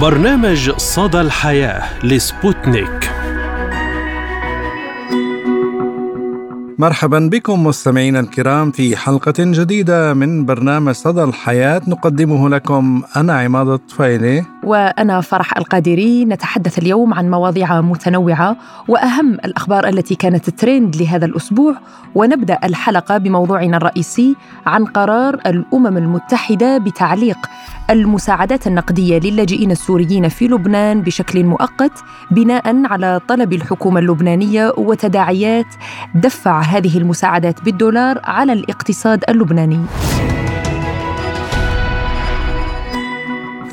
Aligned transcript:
برنامج 0.00 0.70
صدى 0.70 1.20
الحياة 1.20 2.04
لسبوتنيك. 2.06 3.10
مرحبا 6.78 7.28
بكم 7.32 7.66
مستمعينا 7.66 8.20
الكرام 8.20 8.70
في 8.70 8.96
حلقة 8.96 9.34
جديدة 9.38 10.14
من 10.14 10.44
برنامج 10.44 10.92
صدى 10.92 11.22
الحياة 11.22 11.82
نقدمه 11.88 12.48
لكم 12.48 13.02
أنا 13.16 13.38
عماد 13.38 13.68
الطفيلي. 13.68 14.44
وأنا 14.64 15.20
فرح 15.20 15.56
القادري 15.56 16.24
نتحدث 16.24 16.78
اليوم 16.78 17.14
عن 17.14 17.30
مواضيع 17.30 17.80
متنوعة 17.80 18.56
وأهم 18.88 19.34
الأخبار 19.34 19.88
التي 19.88 20.14
كانت 20.14 20.50
ترند 20.50 20.96
لهذا 20.96 21.26
الأسبوع 21.26 21.74
ونبدأ 22.14 22.58
الحلقة 22.64 23.18
بموضوعنا 23.18 23.76
الرئيسي 23.76 24.36
عن 24.66 24.84
قرار 24.84 25.34
الأمم 25.34 25.96
المتحدة 25.96 26.78
بتعليق 26.78 27.38
المساعدات 27.90 28.66
النقدية 28.66 29.18
للاجئين 29.18 29.70
السوريين 29.70 30.28
في 30.28 30.48
لبنان 30.48 31.02
بشكل 31.02 31.44
مؤقت 31.44 31.92
بناء 32.30 32.86
على 32.86 33.20
طلب 33.28 33.52
الحكومة 33.52 34.00
اللبنانية 34.00 34.72
وتداعيات 34.76 35.66
دفع 36.14 36.60
هذه 36.60 36.98
المساعدات 36.98 37.64
بالدولار 37.64 38.20
على 38.24 38.52
الاقتصاد 38.52 39.24
اللبناني. 39.28 39.80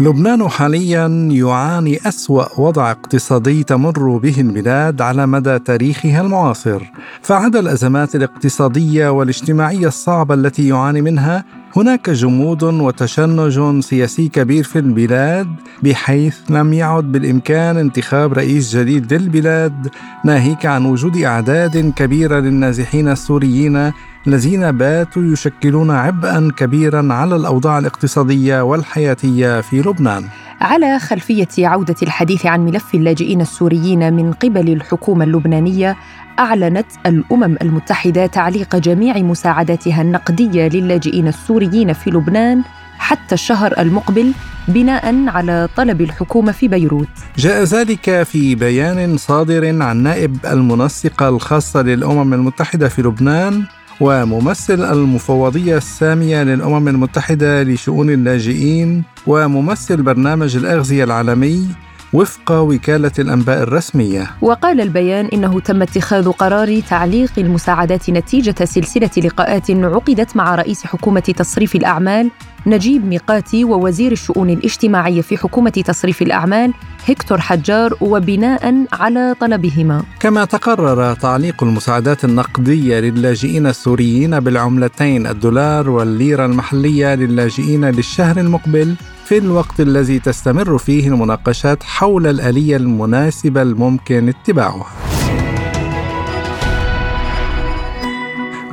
لبنان 0.01 0.49
حاليا 0.49 1.07
يعاني 1.31 1.99
أسوأ 2.07 2.59
وضع 2.59 2.91
اقتصادي 2.91 3.63
تمر 3.63 4.17
به 4.17 4.41
البلاد 4.41 5.01
على 5.01 5.27
مدى 5.27 5.59
تاريخها 5.59 6.21
المعاصر. 6.21 6.91
فعدا 7.21 7.59
الأزمات 7.59 8.15
الاقتصادية 8.15 9.09
والاجتماعية 9.09 9.87
الصعبة 9.87 10.33
التي 10.33 10.67
يعاني 10.67 11.01
منها 11.01 11.45
هناك 11.75 12.09
جمود 12.09 12.63
وتشنج 12.63 13.79
سياسي 13.79 14.27
كبير 14.27 14.63
في 14.63 14.79
البلاد 14.79 15.47
بحيث 15.83 16.37
لم 16.49 16.73
يعد 16.73 17.11
بالإمكان 17.11 17.77
انتخاب 17.77 18.33
رئيس 18.33 18.75
جديد 18.75 19.13
للبلاد 19.13 19.89
ناهيك 20.25 20.65
عن 20.65 20.85
وجود 20.85 21.17
أعداد 21.17 21.93
كبيرة 21.95 22.39
للنازحين 22.39 23.07
السوريين 23.07 23.91
الذين 24.27 24.71
باتوا 24.71 25.23
يشكلون 25.23 25.91
عبئا 25.91 26.51
كبيرا 26.57 27.13
على 27.13 27.35
الأوضاع 27.35 27.77
الاقتصادية 27.77 28.61
والحياتية 28.61 29.61
في 29.61 29.81
لبنان. 29.81 30.23
على 30.61 30.99
خلفية 30.99 31.47
عودة 31.67 31.95
الحديث 32.03 32.45
عن 32.45 32.65
ملف 32.65 32.95
اللاجئين 32.95 33.41
السوريين 33.41 34.13
من 34.13 34.33
قبل 34.33 34.73
الحكومة 34.73 35.23
اللبنانية 35.23 35.97
أعلنت 36.39 36.85
الأمم 37.05 37.55
المتحدة 37.61 38.25
تعليق 38.25 38.75
جميع 38.75 39.17
مساعداتها 39.17 40.01
النقدية 40.01 40.67
للاجئين 40.67 41.27
السوريين 41.27 41.93
في 41.93 42.09
لبنان 42.09 42.61
حتى 42.97 43.35
الشهر 43.35 43.73
المقبل 43.79 44.31
بناء 44.67 45.27
على 45.27 45.67
طلب 45.75 46.01
الحكومة 46.01 46.51
في 46.51 46.67
بيروت. 46.67 47.07
جاء 47.37 47.63
ذلك 47.63 48.23
في 48.23 48.55
بيان 48.55 49.17
صادر 49.17 49.81
عن 49.83 49.97
نائب 49.97 50.37
المنسقة 50.45 51.29
الخاصة 51.29 51.81
للأمم 51.81 52.33
المتحدة 52.33 52.89
في 52.89 53.01
لبنان 53.01 53.63
وممثل 54.01 54.91
المفوضية 54.91 55.77
السامية 55.77 56.43
للأمم 56.43 56.87
المتحدة 56.87 57.63
لشؤون 57.63 58.09
اللاجئين 58.09 59.03
وممثل 59.27 60.01
برنامج 60.01 60.55
الأغذية 60.55 61.03
العالمي 61.03 61.67
وفق 62.13 62.51
وكالة 62.51 63.11
الأنباء 63.19 63.63
الرسمية. 63.63 64.31
وقال 64.41 64.81
البيان 64.81 65.25
إنه 65.25 65.59
تم 65.59 65.81
اتخاذ 65.81 66.31
قرار 66.31 66.79
تعليق 66.79 67.31
المساعدات 67.37 68.09
نتيجة 68.09 68.65
سلسلة 68.65 69.09
لقاءات 69.17 69.71
عقدت 69.71 70.35
مع 70.35 70.55
رئيس 70.55 70.85
حكومة 70.85 71.19
تصريف 71.19 71.75
الأعمال 71.75 72.31
نجيب 72.67 73.05
ميقاتي 73.05 73.63
ووزير 73.63 74.11
الشؤون 74.11 74.49
الاجتماعية 74.49 75.21
في 75.21 75.37
حكومة 75.37 75.69
تصريف 75.69 76.21
الأعمال 76.21 76.73
هكتور 77.09 77.41
حجار 77.41 77.93
وبناء 78.01 78.85
على 78.93 79.35
طلبهما. 79.39 80.03
كما 80.19 80.45
تقرر 80.45 81.13
تعليق 81.13 81.63
المساعدات 81.63 82.25
النقدية 82.25 82.99
للاجئين 82.99 83.67
السوريين 83.67 84.39
بالعملتين 84.39 85.27
الدولار 85.27 85.89
والليرة 85.89 86.45
المحلية 86.45 87.15
للاجئين 87.15 87.85
للشهر 87.85 88.37
المقبل 88.39 88.95
في 89.31 89.37
الوقت 89.37 89.79
الذي 89.79 90.19
تستمر 90.19 90.77
فيه 90.77 91.07
المناقشات 91.07 91.83
حول 91.83 92.27
الآلية 92.27 92.77
المناسبة 92.77 93.61
الممكن 93.61 94.29
اتباعها. 94.29 94.85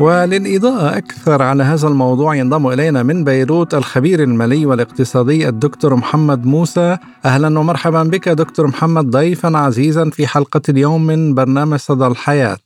وللإضاءة 0.01 0.99
أكثر 0.99 1.43
على 1.43 1.63
هذا 1.63 1.89
الموضوع 1.89 2.35
ينضم 2.35 2.67
إلينا 2.67 3.03
من 3.03 3.25
بيروت 3.25 3.75
الخبير 3.75 4.23
المالي 4.23 4.67
والاقتصادي 4.67 5.49
الدكتور 5.49 5.95
محمد 5.95 6.47
موسى 6.47 6.97
أهلا 7.25 7.59
ومرحبا 7.59 8.03
بك 8.03 8.29
دكتور 8.29 8.67
محمد 8.67 9.11
ضيفا 9.11 9.59
عزيزا 9.59 10.11
في 10.11 10.27
حلقة 10.27 10.63
اليوم 10.69 11.07
من 11.07 11.35
برنامج 11.35 11.79
صدى 11.79 12.07
الحياة 12.07 12.59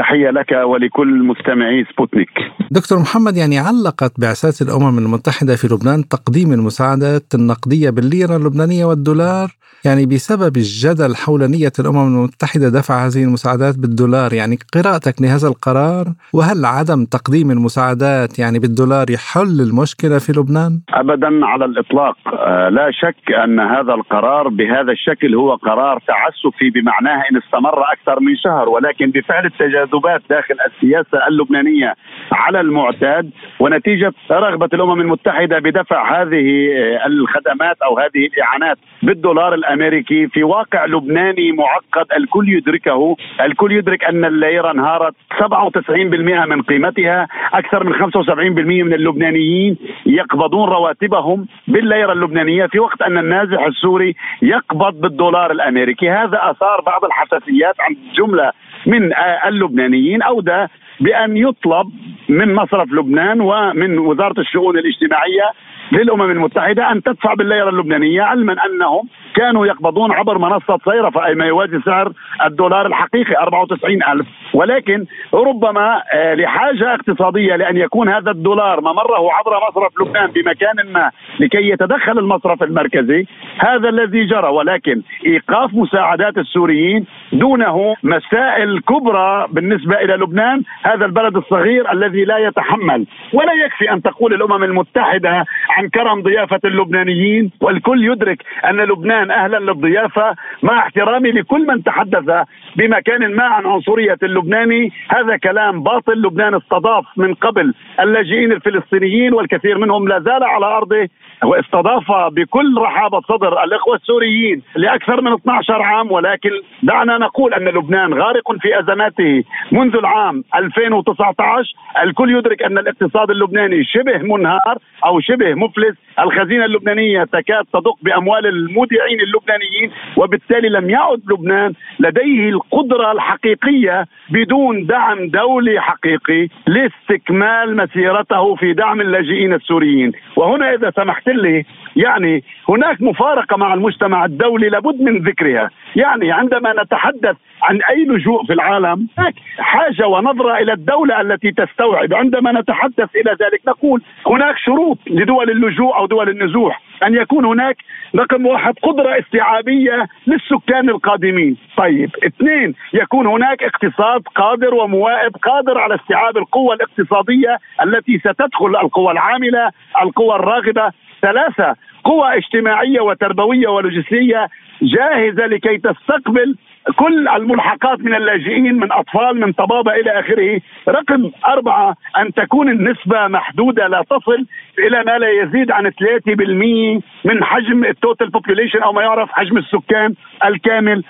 تحية 0.00 0.30
لك 0.30 0.52
ولكل 0.52 1.24
مستمعي 1.24 1.84
سبوتنيك. 1.92 2.30
دكتور 2.70 2.98
محمد 2.98 3.36
يعني 3.36 3.58
علقت 3.58 4.20
بعثات 4.20 4.62
الأمم 4.62 4.98
المتحدة 4.98 5.56
في 5.56 5.66
لبنان 5.74 6.08
تقديم 6.08 6.52
المساعدات 6.52 7.34
النقدية 7.34 7.90
بالليرة 7.90 8.36
اللبنانية 8.36 8.84
والدولار؟ 8.84 9.48
يعني 9.84 10.06
بسبب 10.06 10.56
الجدل 10.56 11.16
حول 11.16 11.40
نية 11.50 11.72
الأمم 11.78 12.06
المتحدة 12.16 12.68
دفع 12.68 13.06
هذه 13.06 13.24
المساعدات 13.24 13.78
بالدولار 13.78 14.32
يعني 14.32 14.56
قراءتك 14.74 15.22
لهذا 15.22 15.48
القرار؟ 15.48 16.06
وهل 16.34 16.64
عدم 16.64 17.04
تقديم 17.04 17.50
المساعدات 17.50 18.38
يعني 18.38 18.58
بالدولار 18.58 19.06
يحل 19.10 19.56
المشكلة 19.68 20.18
في 20.18 20.32
لبنان؟ 20.32 20.72
أبدا 21.02 21.46
على 21.46 21.64
الإطلاق. 21.64 22.16
آه، 22.26 22.68
لا 22.68 22.90
شك 22.90 23.32
أن 23.44 23.60
هذا 23.60 23.94
القرار 23.94 24.48
بهذا 24.48 24.92
الشكل 24.92 25.34
هو 25.34 25.54
قرار 25.54 25.96
تعسفي 26.08 26.70
بمعناه 26.70 27.18
إن 27.30 27.36
استمر 27.36 27.78
أكثر 27.94 28.20
من 28.20 28.36
شهر 28.36 28.68
ولكن 28.68 29.10
بفعل 29.10 29.46
التجاذبات 29.90 30.22
داخل 30.30 30.56
السياسة 30.66 31.26
اللبنانية 31.28 31.94
على 32.32 32.60
المعتاد 32.60 33.30
ونتيجة 33.60 34.12
رغبة 34.30 34.68
الأمم 34.72 35.00
المتحدة 35.00 35.58
بدفع 35.58 36.22
هذه 36.22 36.70
آه، 36.76 37.06
الخدمات 37.06 37.76
أو 37.82 37.98
هذه 37.98 38.26
الإعانات 38.26 38.78
بالدولار 39.02 39.54
الأمريكي 39.54 40.26
في 40.26 40.42
واقع 40.42 40.84
لبناني 40.84 41.52
معقد 41.52 42.06
الكل 42.16 42.48
يدركه، 42.48 43.16
الكل 43.40 43.72
يدرك 43.72 44.04
أن 44.04 44.24
الليرة 44.24 44.70
انهارت 44.70 45.14
97% 45.38 46.44
من 46.46 46.62
قيمتها، 46.62 47.28
أكثر 47.52 47.84
من 47.84 47.94
75% 47.94 48.82
من 48.82 48.94
اللبنانيين 48.94 49.76
يقبضون 50.06 50.68
رواتبهم 50.68 51.46
بالليرة 51.68 52.12
اللبنانية 52.12 52.66
في 52.66 52.78
وقت 52.78 53.02
أن 53.02 53.18
النازح 53.18 53.66
السوري 53.66 54.14
يقبض 54.42 55.00
بالدولار 55.00 55.50
الأمريكي، 55.50 56.10
هذا 56.10 56.38
آثار 56.50 56.80
بعض 56.80 57.04
الحساسيات 57.04 57.74
عند 57.80 57.96
جملة 58.18 58.52
من 58.86 59.12
اللبنانيين. 59.46 59.79
أودى 60.22 60.66
بأن 61.00 61.36
يطلب 61.36 61.86
من 62.28 62.54
مصرف 62.54 62.92
لبنان 62.92 63.40
ومن 63.40 63.98
وزارة 63.98 64.40
الشؤون 64.40 64.78
الاجتماعية 64.78 65.50
للأمم 65.92 66.30
المتحدة 66.30 66.92
أن 66.92 67.02
تدفع 67.02 67.34
بالليرة 67.34 67.68
اللبنانية 67.68 68.22
علما 68.22 68.56
أنهم 68.66 69.08
كانوا 69.34 69.66
يقبضون 69.66 70.12
عبر 70.12 70.38
منصة 70.38 70.78
صيرفه 70.84 71.26
أي 71.26 71.34
ما 71.34 71.44
يوازي 71.44 71.80
سعر 71.84 72.12
الدولار 72.46 72.86
الحقيقي 72.86 73.36
94 73.36 74.02
ألف. 74.02 74.26
ولكن 74.54 75.06
ربما 75.34 76.02
آه، 76.14 76.34
لحاجة 76.34 76.94
اقتصادية 76.94 77.56
لأن 77.56 77.76
يكون 77.76 78.08
هذا 78.08 78.30
الدولار 78.30 78.80
ممره 78.80 79.32
عبر 79.32 79.52
مصرف 79.70 80.00
لبنان 80.00 80.30
بمكان 80.30 80.92
ما 80.92 81.10
لكي 81.40 81.68
يتدخل 81.68 82.18
المصرف 82.18 82.62
المركزي 82.62 83.26
هذا 83.58 83.88
الذي 83.88 84.24
جرى. 84.24 84.48
ولكن 84.48 85.02
إيقاف 85.26 85.74
مساعدات 85.74 86.38
السوريين 86.38 87.06
دونه 87.32 87.94
مسائل 88.02 88.80
كبرى 88.80 89.46
بالنسبة 89.52 89.96
إلى 89.96 90.14
لبنان 90.14 90.62
هذا 90.82 91.04
البلد 91.06 91.36
الصغير 91.36 91.92
الذي 91.92 92.24
لا 92.24 92.38
يتحمل. 92.38 93.06
ولا 93.32 93.52
يكفي 93.64 93.92
أن 93.92 94.02
تقول 94.02 94.34
الأمم 94.34 94.64
المتحدة 94.64 95.44
عن 95.70 95.88
كرم 95.88 96.22
ضيافة 96.22 96.60
اللبنانيين 96.64 97.50
والكل 97.60 98.04
يدرك 98.04 98.44
أن 98.64 98.76
لبنان 98.76 99.19
أهلا 99.20 99.58
للضيافة 99.58 100.34
مع 100.62 100.78
احترامي 100.78 101.30
لكل 101.30 101.66
من 101.66 101.82
تحدث 101.82 102.46
بمكان 102.76 103.34
ما 103.34 103.44
عن 103.44 103.66
عنصرية 103.66 104.18
اللبناني. 104.22 104.92
هذا 105.08 105.36
كلام 105.36 105.82
باطل 105.82 106.12
لبنان 106.12 106.54
استضاف 106.54 107.04
من 107.16 107.34
قبل 107.34 107.74
اللاجئين 108.00 108.52
الفلسطينيين 108.52 109.32
والكثير 109.34 109.78
منهم 109.78 110.08
لا 110.08 110.20
زال 110.20 110.44
على 110.44 110.66
أرضه 110.66 111.08
واستضاف 111.44 112.32
بكل 112.32 112.78
رحابة 112.78 113.20
صدر 113.20 113.64
الإخوة 113.64 113.96
السوريين 113.96 114.62
لأكثر 114.76 115.20
من 115.20 115.32
12 115.32 115.82
عام. 115.82 116.12
ولكن 116.12 116.50
دعنا 116.82 117.18
نقول 117.18 117.54
أن 117.54 117.64
لبنان 117.64 118.14
غارق 118.14 118.52
في 118.60 118.80
أزماته 118.80 119.44
منذ 119.72 119.96
العام 119.96 120.44
2019 120.54 121.74
الكل 122.04 122.38
يدرك 122.38 122.62
أن 122.62 122.78
الاقتصاد 122.78 123.30
اللبناني 123.30 123.84
شبه 123.84 124.18
منهار 124.18 124.78
أو 125.04 125.20
شبه 125.20 125.54
مفلس. 125.54 125.96
الخزينة 126.18 126.64
اللبنانية 126.64 127.24
تكاد 127.24 127.64
تدق 127.72 127.96
بأموال 128.02 128.46
المودعين. 128.46 129.09
النازحين 129.10 129.20
اللبنانيين 129.20 129.90
وبالتالي 130.16 130.68
لم 130.68 130.90
يعد 130.90 131.20
لبنان 131.30 131.72
لديه 132.00 132.48
القدرة 132.48 133.12
الحقيقية 133.12 134.06
بدون 134.30 134.86
دعم 134.86 135.28
دولي 135.28 135.80
حقيقي 135.80 136.48
لاستكمال 136.66 137.76
مسيرته 137.76 138.54
في 138.54 138.72
دعم 138.72 139.00
اللاجئين 139.00 139.54
السوريين. 139.54 140.12
وهنا 140.36 140.74
إذا 140.74 140.90
سمحت 140.90 141.28
لي 141.28 141.64
يعني 141.96 142.44
هناك 142.68 143.02
مفارقة 143.02 143.56
مع 143.56 143.74
المجتمع 143.74 144.24
الدولي 144.24 144.68
لابد 144.68 145.00
من 145.00 145.22
ذكرها. 145.22 145.70
يعني 145.96 146.32
عندما 146.32 146.82
نتحدث 146.82 147.36
عن 147.62 147.82
أي 147.90 148.04
لجوء 148.04 148.46
في 148.46 148.52
العالم 148.52 149.08
هناك 149.18 149.34
حاجة 149.58 150.06
ونظرة 150.06 150.58
إلى 150.58 150.72
الدولة 150.72 151.20
التي 151.20 151.50
تستوعب. 151.50 152.14
عندما 152.14 152.52
نتحدث 152.52 153.16
إلى 153.16 153.30
ذلك 153.30 153.60
نقول 153.68 154.02
هناك 154.26 154.56
شروط 154.58 154.98
لدول 155.06 155.50
اللجوء 155.50 155.96
أو 155.96 156.06
دول 156.06 156.28
النزوح. 156.28 156.89
أن 157.06 157.14
يكون 157.14 157.44
هناك 157.44 157.76
رقم 158.16 158.46
واحد 158.46 158.74
قدرة 158.82 159.18
استيعابية 159.18 160.08
للسكان 160.26 160.88
القادمين. 160.88 161.56
طيب 161.76 162.10
اثنين 162.26 162.74
يكون 162.92 163.26
هناك 163.26 163.62
اقتصاد 163.62 164.22
قادر 164.34 164.74
وموائد 164.74 165.36
قادر 165.36 165.78
على 165.78 165.94
استيعاب 165.94 166.36
القوة 166.36 166.74
الاقتصادية 166.74 167.58
التي 167.84 168.18
ستدخل 168.18 168.76
القوى 168.82 169.12
العاملة 169.12 169.70
القوى 170.02 170.34
الراغبة. 170.36 170.92
ثلاثة 171.22 171.76
قوى 172.04 172.36
اجتماعية 172.36 173.00
وتربوية 173.00 173.68
ولوجستية 173.68 174.48
جاهزة 174.82 175.46
لكي 175.46 175.78
تستقبل 175.78 176.56
كل 176.96 177.28
الملحقات 177.28 178.00
من 178.00 178.14
اللاجئين 178.14 178.74
من 178.74 178.92
أطفال 178.92 179.40
من 179.40 179.52
طبابة 179.52 179.92
إلى 179.92 180.20
آخره، 180.20 180.60
رقم 180.88 181.30
أربعة 181.46 181.96
أن 182.18 182.34
تكون 182.34 182.68
النسبة 182.68 183.28
محدودة 183.28 183.86
لا 183.86 184.04
تصل 184.10 184.46
إلى 184.78 185.04
ما 185.04 185.18
لا 185.18 185.30
يزيد 185.30 185.70
عن 185.70 185.90
3% 185.90 187.02
من 187.24 187.44
حجم 187.44 187.84
ال 187.84 187.92
total 187.92 188.30
population 188.30 188.82
أو 188.82 188.92
ما 188.92 189.02
يعرف 189.02 189.30
حجم 189.32 189.58
السكان 189.58 190.14
الكامل، 190.44 191.04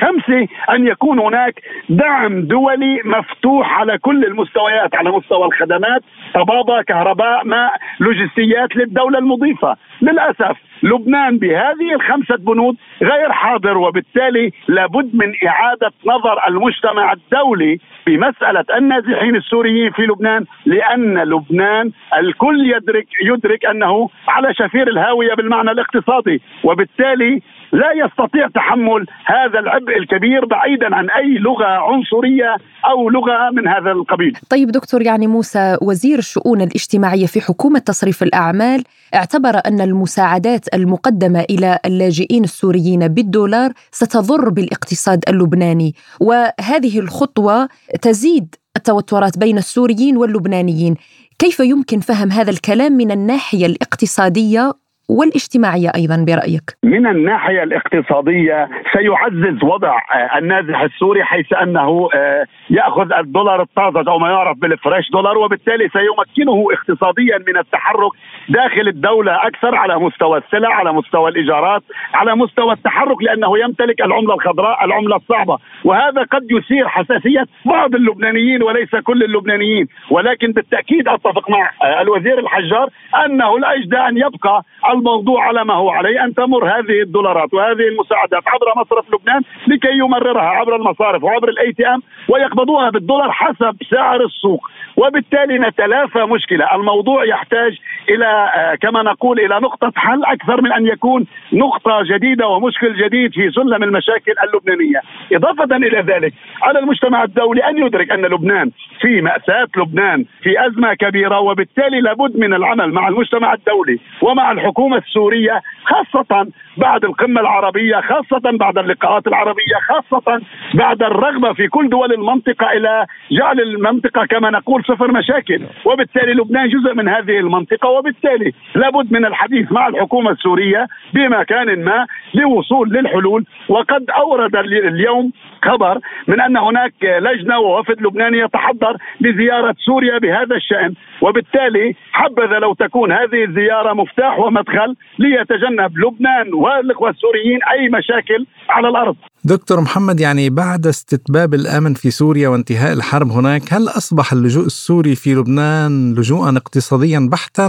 خمسة 0.00 0.48
أن 0.70 0.86
يكون 0.86 1.18
هناك 1.18 1.54
دعم 1.88 2.40
دولي 2.42 3.00
مفتوح 3.04 3.78
على 3.80 3.98
كل 3.98 4.24
المستويات 4.24 4.94
على 4.94 5.10
مستوى 5.10 5.46
الخدمات 5.46 6.02
طبابة 6.34 6.82
كهرباء 6.82 7.44
ماء 7.44 7.72
لوجستيات 8.00 8.76
للدولة 8.76 9.18
المضيفة. 9.18 9.76
للأسف 10.02 10.56
لبنان 10.82 11.38
بهذه 11.38 11.94
الخمسة 11.94 12.36
بنود 12.36 12.76
غير 13.02 13.32
حاضر 13.32 13.78
وبالتالي 13.78 14.52
لابد 14.68 15.10
من 15.14 15.32
إعادة 15.46 15.92
نظر 16.06 16.48
المجتمع 16.48 17.12
الدولي 17.12 17.78
في 18.04 18.16
مسألة 18.18 18.64
النازحين 18.78 19.36
السوريين 19.36 19.90
في 19.90 20.02
لبنان 20.02 20.44
لأن 20.66 21.18
لبنان 21.18 21.90
الكل 22.18 22.70
يدرك 22.76 23.06
يدرك 23.24 23.64
أنه 23.66 24.08
على 24.28 24.54
شفير 24.54 24.88
الهاوية 24.88 25.34
بالمعنى 25.34 25.70
الاقتصادي. 25.70 26.40
وبالتالي 26.64 27.42
لا 27.74 27.90
يستطيع 28.04 28.48
تحمل 28.48 29.06
هذا 29.26 29.58
العبء 29.58 29.96
الكبير 29.98 30.44
بعيدا 30.44 30.96
عن 30.96 31.10
أي 31.10 31.38
لغة 31.38 31.66
عنصرية 31.66 32.56
أو 32.90 33.10
لغة 33.10 33.50
من 33.52 33.68
هذا 33.68 33.92
القبيل. 33.92 34.38
طيب 34.50 34.70
دكتور 34.70 35.02
يعني 35.02 35.26
موسى 35.26 35.76
وزير 35.82 36.18
الشؤون 36.18 36.60
الاجتماعية 36.60 37.26
في 37.26 37.40
حكومة 37.40 37.78
تصريف 37.78 38.22
الأعمال 38.22 38.84
اعتبر 39.14 39.60
أن 39.66 39.80
المساعدات 39.80 40.74
المقدمة 40.74 41.44
إلى 41.50 41.78
اللاجئين 41.86 42.44
السوريين 42.44 43.08
بالدولار 43.08 43.70
ستضر 43.90 44.48
بالاقتصاد 44.48 45.24
اللبناني 45.28 45.94
وهذه 46.20 46.98
الخطوة 46.98 47.68
تزيد 48.02 48.54
التوترات 48.76 49.38
بين 49.38 49.58
السوريين 49.58 50.16
واللبنانيين 50.16 50.94
كيف 51.38 51.60
يمكن 51.60 52.00
فهم 52.00 52.30
هذا 52.30 52.50
الكلام 52.50 52.92
من 52.92 53.10
الناحية 53.10 53.66
الاقتصادية 53.66 54.72
والاجتماعية 55.08 55.90
أيضا 55.96 56.24
برأيك. 56.28 56.62
من 56.84 57.06
الناحية 57.06 57.62
الاقتصادية 57.62 58.68
سيعزز 58.92 59.64
وضع 59.64 59.98
آه، 60.14 60.38
النازح 60.38 60.80
السوري 60.80 61.24
حيث 61.24 61.52
أنه 61.62 62.08
آه، 62.14 62.44
يأخذ 62.70 63.12
الدولار 63.12 63.62
الطازج 63.62 64.08
أو 64.08 64.18
ما 64.18 64.28
يعرف 64.30 64.58
بالفريش 64.58 65.10
دولار 65.10 65.38
وبالتالي 65.38 65.88
سيمكنه 65.88 66.66
اقتصاديا 66.72 67.38
من 67.48 67.56
التحرك 67.56 68.10
داخل 68.48 68.88
الدولة 68.88 69.46
أكثر 69.46 69.74
على 69.74 69.98
مستوى 69.98 70.38
السلع 70.38 70.74
على 70.74 70.92
مستوى 70.92 71.30
الإيجارات 71.30 71.82
على 72.14 72.36
مستوى 72.36 72.72
التحرك 72.72 73.22
لأنه 73.22 73.58
يمتلك 73.58 74.00
العملة 74.00 74.34
الخضراء 74.34 74.84
العملة 74.84 75.16
الصعبة. 75.16 75.58
وهذا 75.84 76.22
قد 76.22 76.46
يثير 76.50 76.88
حساسية 76.88 77.46
بعض 77.64 77.94
اللبنانيين 77.94 78.62
وليس 78.62 78.96
كل 78.96 79.22
اللبنانيين. 79.22 79.86
ولكن 80.10 80.52
بالتأكيد 80.52 81.08
أتفق 81.08 81.50
مع 81.50 81.70
آه، 81.82 82.02
الوزير 82.02 82.38
الحجار 82.38 82.88
أنه 83.26 83.58
لا 83.58 83.74
أن 84.08 84.16
يبقى 84.16 84.62
الموضوع 84.94 85.44
على 85.44 85.64
ما 85.64 85.74
هو 85.74 85.90
عليه 85.90 86.24
أن 86.24 86.34
تمر 86.34 86.64
هذه 86.64 87.02
الدولارات 87.02 87.54
وهذه 87.54 87.88
المساعدات 87.92 88.42
عبر 88.46 88.66
مصرف 88.76 89.14
لبنان 89.14 89.42
لكي 89.66 89.92
يمررها 89.98 90.42
عبر 90.42 90.76
المصارف 90.76 91.24
وعبر 91.24 91.48
ال 91.48 91.72
ATM 91.72 92.02
ويقبضوها 92.28 92.90
بالدولار 92.90 93.32
حسب 93.32 93.76
سعر 93.90 94.24
السوق. 94.24 94.70
وبالتالي 94.96 95.58
نتلافى 95.58 96.18
مشكلة. 96.18 96.74
الموضوع 96.74 97.24
يحتاج 97.24 97.78
إلى 98.08 98.26
آه، 98.26 98.74
كما 98.74 99.02
نقول 99.02 99.40
إلى 99.40 99.60
نقطة 99.60 99.92
حل 99.96 100.24
أكثر 100.24 100.62
من 100.62 100.72
أن 100.72 100.86
يكون 100.86 101.26
نقطة 101.52 102.02
جديدة 102.02 102.46
ومشكل 102.46 102.94
جديد 102.96 103.32
في 103.32 103.50
سلم 103.50 103.82
المشاكل 103.82 104.34
اللبنانية. 104.44 105.00
إضافة 105.32 105.76
إلى 105.76 106.00
ذلك 106.00 106.34
على 106.62 106.78
المجتمع 106.78 107.22
الدولي 107.24 107.60
أن 107.60 107.86
يدرك 107.86 108.10
أن 108.12 108.26
لبنان 108.26 108.70
في 109.00 109.20
مأساة 109.20 109.68
لبنان 109.76 110.24
في 110.42 110.66
أزمة 110.66 110.94
كبيرة 110.94 111.40
وبالتالي 111.40 112.00
لابد 112.00 112.36
من 112.36 112.54
العمل 112.54 112.92
مع 112.92 113.08
المجتمع 113.08 113.52
الدولي 113.52 113.98
ومع 114.22 114.52
الحكومة 114.52 114.96
السورية 114.96 115.62
خاصة 115.84 116.46
بعد 116.76 117.04
القمة 117.04 117.40
العربية 117.40 118.00
خاصة 118.00 118.58
بعد 118.58 118.78
اللقاءات 118.78 119.26
العربية 119.26 119.74
خاصة 119.88 120.40
بعد 120.74 121.02
الرغبة 121.02 121.52
في 121.52 121.68
كل 121.68 121.88
دول 121.88 122.12
المنطقة 122.12 122.72
إلى 122.72 123.06
جعل 123.32 123.60
المنطقة 123.60 124.26
كما 124.26 124.50
نقول 124.50 124.84
صفر 124.84 125.12
مشاكل. 125.12 125.60
وبالتالي 125.84 126.32
لبنان 126.32 126.68
جزء 126.68 126.94
من 126.94 127.08
هذه 127.08 127.38
المنطقة 127.38 127.88
وبالتالي 127.88 128.52
لابد 128.74 129.12
من 129.12 129.24
الحديث 129.24 129.72
مع 129.72 129.88
الحكومة 129.88 130.30
السورية 130.30 130.86
بمكان 131.12 131.84
ما 131.84 132.06
لوصول 132.34 132.88
للحلول. 132.88 133.44
وقد 133.68 134.10
أورد 134.10 134.56
اليوم 134.56 135.32
خبر 135.62 135.98
من 136.28 136.40
أن 136.40 136.56
هناك 136.56 136.92
لجنة 137.02 137.58
ووفد 137.58 138.02
لبناني 138.02 138.38
يتحضر 138.38 138.96
لزيارة 139.20 139.74
سوريا 139.78 140.18
بهذا 140.18 140.56
الشأن. 140.56 140.94
وبالتالي 141.20 141.94
حبذا 142.12 142.58
لو 142.58 142.74
تكون 142.74 143.12
هذه 143.12 143.44
الزيارة 143.44 143.92
مفتاح 143.92 144.38
ومدخل 144.38 144.96
ليتجنب 145.18 145.98
لبنان 145.98 146.54
والإخوة 146.64 147.10
السوريين 147.10 147.58
أي 147.72 147.88
مشاكل 147.88 148.46
على 148.68 148.88
الأرض. 148.88 149.16
دكتور 149.44 149.80
محمد 149.80 150.20
يعني 150.20 150.50
بعد 150.50 150.86
استتباب 150.86 151.54
الأمن 151.54 151.94
في 151.94 152.10
سوريا 152.10 152.48
وانتهاء 152.48 152.92
الحرب 152.92 153.28
هناك 153.28 153.62
هل 153.72 153.82
أصبح 153.88 154.32
اللجوء 154.32 154.66
السوري 154.66 155.14
في 155.14 155.34
لبنان 155.34 156.14
لجوءا 156.18 156.50
اقتصاديا 156.56 157.28
بحتا 157.32 157.68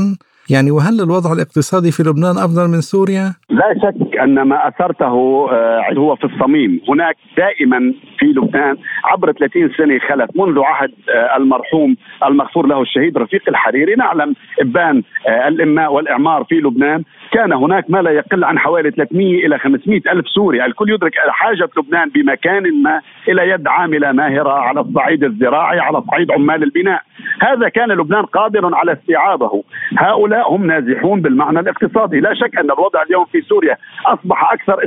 يعني 0.50 0.72
وهل 0.72 1.02
الوضع 1.02 1.34
الاقتصادي 1.34 1.92
في 1.92 2.04
لبنان 2.04 2.38
أفضل 2.38 2.68
من 2.74 2.82
سوريا؟ 2.82 3.34
لا 3.50 3.70
شك 3.84 4.18
أن 4.18 4.42
ما 4.42 4.68
أثرته 4.68 5.16
آه، 5.52 5.94
هو 5.98 6.16
في 6.16 6.24
الصميم، 6.24 6.82
هناك 6.90 7.16
دائما 7.38 7.94
في 8.20 8.26
لبنان 8.26 8.78
عبر 9.06 9.32
30 9.32 9.70
سنة 9.78 10.00
خلت 10.00 10.30
منذ 10.38 10.60
عهد 10.60 10.92
آه، 11.16 11.38
المرحوم 11.38 11.96
المغفور 12.26 12.68
له 12.68 12.82
الشهيد 12.82 13.18
رفيق 13.18 13.42
الحريري 13.48 13.96
نعلم 13.96 14.36
إبان 14.62 15.04
آه، 15.28 15.48
الاماء 15.48 15.94
والإعمار 15.94 16.44
في 16.44 16.56
لبنان 16.56 17.04
كان 17.32 17.54
هناك 17.54 17.90
ما 17.90 17.98
لا 17.98 18.12
يقل 18.12 18.44
عن 18.44 18.60
حوالي 18.60 18.92
300 18.92 19.46
إلى 19.46 19.60
500 19.60 20.02
ألف 20.12 20.28
سوري، 20.28 20.66
الكل 20.66 20.90
يدرك 20.90 21.14
حاجة 21.30 21.70
لبنان 21.78 22.10
بمكان 22.10 22.82
ما 22.84 23.02
إلى 23.28 23.50
يد 23.50 23.68
عاملة 23.68 24.12
ماهرة 24.12 24.52
على 24.52 24.80
الصعيد 24.80 25.24
الزراعي، 25.24 25.80
على 25.80 26.02
صعيد 26.12 26.32
عمال 26.32 26.64
البناء، 26.64 27.02
هذا 27.42 27.70
كان 27.70 27.92
لبنان 27.92 28.26
قادر 28.26 28.76
على 28.76 28.94
استيعابه، 28.94 29.64
هؤلاء 29.98 30.54
هم 30.54 30.66
نازحون 30.66 31.22
بالمعنى 31.22 31.60
الاقتصادي. 31.60 32.20
لا 32.20 32.34
شك 32.34 32.58
أن 32.58 32.72
الوضع 32.72 33.02
اليوم 33.02 33.26
في 33.26 33.42
سوريا 33.42 33.78
أصبح 34.06 34.54
أكثر 34.54 34.86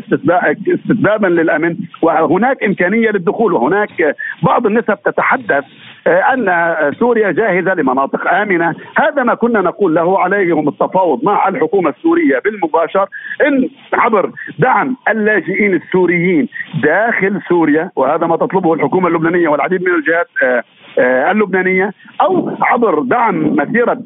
استتبابا 0.69 1.27
للأمن 1.27 1.77
وهناك 2.03 2.65
إمكانية 2.65 3.11
للدخول 3.11 3.53
وهناك 3.53 4.17
بعض 4.43 4.67
النسب 4.67 4.99
تتحدث 5.05 5.65
أن 6.07 6.93
سوريا 6.99 7.31
جاهزة 7.31 7.75
لمناطق 7.75 8.33
آمنة، 8.33 8.75
هذا 8.97 9.23
ما 9.23 9.35
كنا 9.35 9.61
نقول 9.61 9.95
له 9.95 10.21
عليهم 10.21 10.69
التفاوض 10.69 11.25
مع 11.25 11.49
الحكومة 11.49 11.91
السورية 11.91 12.39
بالمباشر 12.45 13.09
إن 13.47 13.69
عبر 13.93 14.31
دعم 14.59 14.97
اللاجئين 15.09 15.75
السوريين 15.75 16.49
داخل 16.83 17.41
سوريا 17.49 17.91
وهذا 17.97 18.27
ما 18.27 18.37
تطلبه 18.37 18.75
الحكومة 18.75 19.09
اللبنانية 19.09 19.49
والعديد 19.49 19.83
من 19.83 19.95
الجهات 19.95 20.29
آه، 20.43 20.63
آه، 20.99 21.31
اللبنانية 21.31 21.93
أو 22.21 22.51
عبر 22.63 23.03
دعم 23.03 23.57
مسيرة 23.57 23.99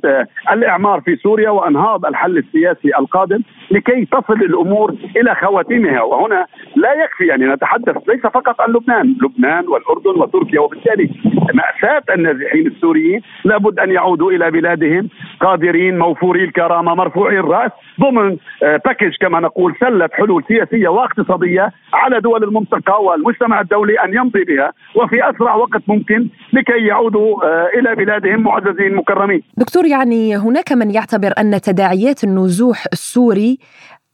الإعمار 0.52 1.00
في 1.00 1.16
سوريا 1.16 1.50
وأنهاض 1.50 2.06
الحل 2.06 2.38
السياسي 2.38 2.96
القادم 2.98 3.40
لكي 3.70 4.04
تصل 4.04 4.34
الأمور 4.34 4.94
إلى 5.16 5.34
خواتيمها. 5.34 6.02
وهنا 6.02 6.46
لا 6.76 6.92
يكفي 7.04 7.26
يعني 7.26 7.46
نتحدث 7.46 7.96
ليس 8.08 8.20
فقط 8.20 8.60
عن 8.60 8.70
لبنان، 8.70 9.16
لبنان 9.22 9.68
والأردن 9.68 10.20
وتركيا 10.20 10.60
وبالتالي 10.60 11.10
مأساة 11.54 12.02
النازحين 12.14 12.66
السوريين 12.66 13.20
لابد 13.44 13.78
أن 13.78 13.90
يعودوا 13.90 14.32
إلى 14.32 14.50
بلادهم 14.50 15.08
قادرين 15.40 15.98
موفوري 15.98 16.44
الكرامة 16.44 16.94
مرفوعي 16.94 17.38
الرأس 17.38 17.70
ضمن 18.00 18.36
package 18.62 19.16
كما 19.20 19.40
نقول 19.40 19.74
سلة 19.80 20.08
حلول 20.12 20.44
سياسية 20.48 20.88
واقتصادية 20.88 21.72
على 21.92 22.20
دول 22.20 22.44
المنطقة 22.44 22.61
والمجتمع 23.00 23.60
الدولي 23.60 23.94
أن 24.04 24.14
يمضي 24.14 24.44
بها 24.44 24.72
وفي 24.96 25.30
أسرع 25.30 25.54
وقت 25.54 25.82
ممكن 25.88 26.28
لكي 26.52 26.86
يعودوا 26.86 27.42
إلى 27.78 27.94
بلادهم 27.94 28.40
معززين 28.40 28.94
مكرمين. 28.94 29.42
دكتور 29.56 29.86
يعني 29.86 30.36
هناك 30.36 30.72
من 30.72 30.90
يعتبر 30.90 31.32
أن 31.38 31.60
تداعيات 31.60 32.24
النزوح 32.24 32.84
السوري 32.92 33.58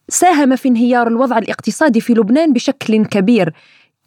ساهم 0.08 0.56
في 0.56 0.68
انهيار 0.68 1.06
الوضع 1.06 1.38
الاقتصادي 1.38 2.00
في 2.00 2.12
لبنان 2.12 2.52
بشكل 2.52 3.04
كبير 3.04 3.52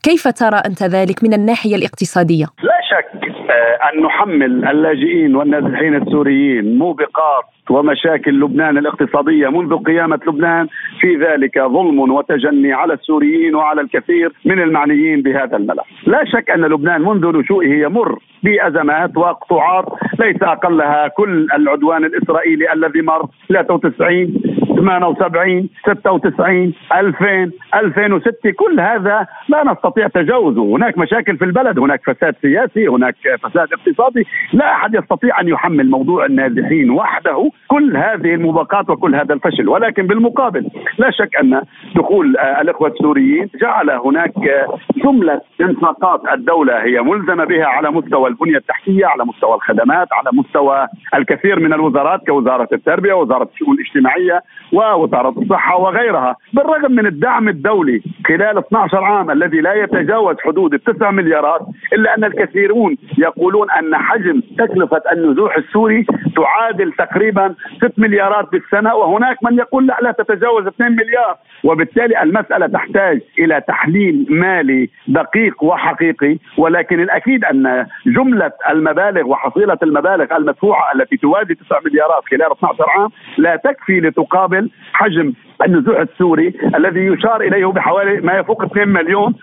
كيف 0.04 0.28
ترى 0.28 0.58
أنت 0.58 0.84
ذلك 0.84 1.24
من 1.24 1.34
الناحية 1.34 1.76
الاقتصادية 1.76 2.46
لا 2.64 2.78
شك 2.90 3.31
آه، 3.52 3.90
أن 3.94 4.04
نحمل 4.04 4.66
اللاجئين 4.70 5.36
والنازحين 5.36 5.96
السوريين 5.96 6.78
موبقات 6.78 7.44
ومشاكل 7.70 8.40
لبنان 8.40 8.78
الاقتصادية 8.78 9.48
منذ 9.48 9.78
قيامة 9.78 10.20
لبنان 10.28 10.68
في 11.00 11.16
ذلك 11.16 11.60
ظلم 11.60 12.00
وتجني 12.00 12.74
على 12.74 12.94
السوريين 12.94 13.56
وعلى 13.56 13.82
الكثير 13.82 14.32
من 14.46 14.62
المعنيين 14.62 15.22
بهذا 15.22 15.58
الملف. 15.58 15.84
لا 16.08 16.26
شك 16.26 16.50
أن 16.50 16.66
لبنان 16.66 17.02
منذ 17.02 17.38
نشوئه 17.38 17.84
يمر 17.84 18.20
بأزمات 18.44 19.18
وقطوعات 19.18 19.86
ليس 20.20 20.44
أقلها 20.44 21.08
كل 21.08 21.48
العدوان 21.56 22.06
الإسرائيلي 22.06 22.74
الذي 22.74 23.02
مر 23.02 23.26
93 23.50 24.34
78 24.76 25.70
96 25.86 26.74
2000 26.96 27.52
2006 27.76 28.52
كل 28.52 28.80
هذا 28.80 29.28
لا 29.50 29.64
نستطيع 29.72 30.08
تجاوزه. 30.08 30.76
هناك 30.76 30.98
مشاكل 30.98 31.38
في 31.38 31.46
البلد 31.46 31.80
هناك 31.80 32.02
فساد 32.06 32.36
سياسي 32.42 32.88
هناك 32.88 33.16
فساد 33.44 33.68
اقتصادي. 33.74 34.26
لا 34.54 34.72
أحد 34.72 34.96
يستطيع 34.96 35.42
أن 35.42 35.48
يحمل 35.48 35.90
موضوع 35.90 36.26
النازحين 36.26 36.90
وحده 36.92 37.52
كل 37.68 37.98
هذه 37.98 38.34
الموبقات 38.34 38.90
وكل 38.90 39.16
هذا 39.16 39.34
الفشل. 39.34 39.70
ولكن 39.70 40.08
بالمقابل 40.08 40.68
لا 40.98 41.12
شك 41.12 41.36
أن 41.36 41.62
دخول 41.96 42.38
الإخوة 42.38 42.88
السوريين 42.88 43.50
جعل 43.62 43.90
هناك 43.90 44.34
جملة 45.04 45.42
انفاقات 45.62 46.22
الدولة. 46.34 46.84
هي 46.84 47.02
ملزمة 47.02 47.46
بها 47.46 47.66
على 47.66 47.92
مستوى 47.92 48.30
البنية 48.30 48.58
التحتية 48.58 49.06
على 49.06 49.26
مستوى 49.26 49.56
الخدمات 49.56 50.08
على 50.14 50.30
مستوى 50.34 50.88
الكثير 51.16 51.60
من 51.60 51.74
الوزارات 51.74 52.26
كوزارة 52.28 52.68
التربية 52.74 53.14
وزارة 53.14 53.50
الشؤون 53.54 53.76
الاجتماعية 53.76 54.42
ووزاره 54.72 55.34
الصحة 55.38 55.78
وغيرها 55.78 56.36
بالرغم 56.54 56.92
من 56.92 57.06
الدعم 57.06 57.50
الدولي 57.50 58.02
خلال 58.28 58.58
12 58.58 59.04
عام 59.04 59.32
الذي 59.32 59.62
لا 59.62 59.74
يتجاوز 59.74 60.36
حدود 60.46 60.74
التسع 60.74 61.12
مليارات 61.12 61.62
إلا 61.94 62.18
أن 62.18 62.24
الكثيرون 62.24 62.98
يقولون 63.18 63.72
أن 63.72 63.96
حجم 63.96 64.42
تكلفة 64.58 65.02
النزوح 65.12 65.58
السوري 65.58 66.06
تعادل 66.36 66.92
تقريبا 66.92 67.56
6 67.78 67.92
مليارات 67.98 68.52
بالسنة 68.52 68.96
وهناك 68.96 69.38
من 69.44 69.58
يقول 69.58 69.88
لا 69.88 69.98
لا 70.02 70.12
تتجاوز 70.12 70.68
2 70.68 70.92
مليار. 70.92 71.36
وبالتالي 71.64 72.24
المسألة 72.24 72.68
تحتاج 72.68 73.22
إلى 73.40 73.62
تحليل 73.68 74.26
مالي 74.30 74.90
دقيق 75.08 75.64
وحقيقي 75.64 76.38
ولكن 76.58 77.00
الأكيد 77.00 77.46
أن 77.46 77.86
جملة 78.06 78.52
المبالغ 78.70 79.28
وحصيلة 79.28 79.78
المبالغ 79.84 80.38
المدفوعة 80.38 80.92
التي 80.96 81.18
توازي 81.18 81.56
9 81.56 81.80
مليارات 81.86 82.24
خلال 82.32 82.52
12 82.52 82.86
عام 82.90 83.10
لا 83.38 83.56
تكفي 83.56 84.00
لتقابل 84.00 84.61
حجم 84.94 85.34
النزوع 85.66 86.02
السوري 86.02 86.54
الذي 86.76 87.00
يشار 87.00 87.42
إليه 87.42 87.66
بحوالي 87.66 88.22
ما 88.22 88.34
يفوق 88.34 88.64
2 88.64 88.90
مليون 88.90 89.34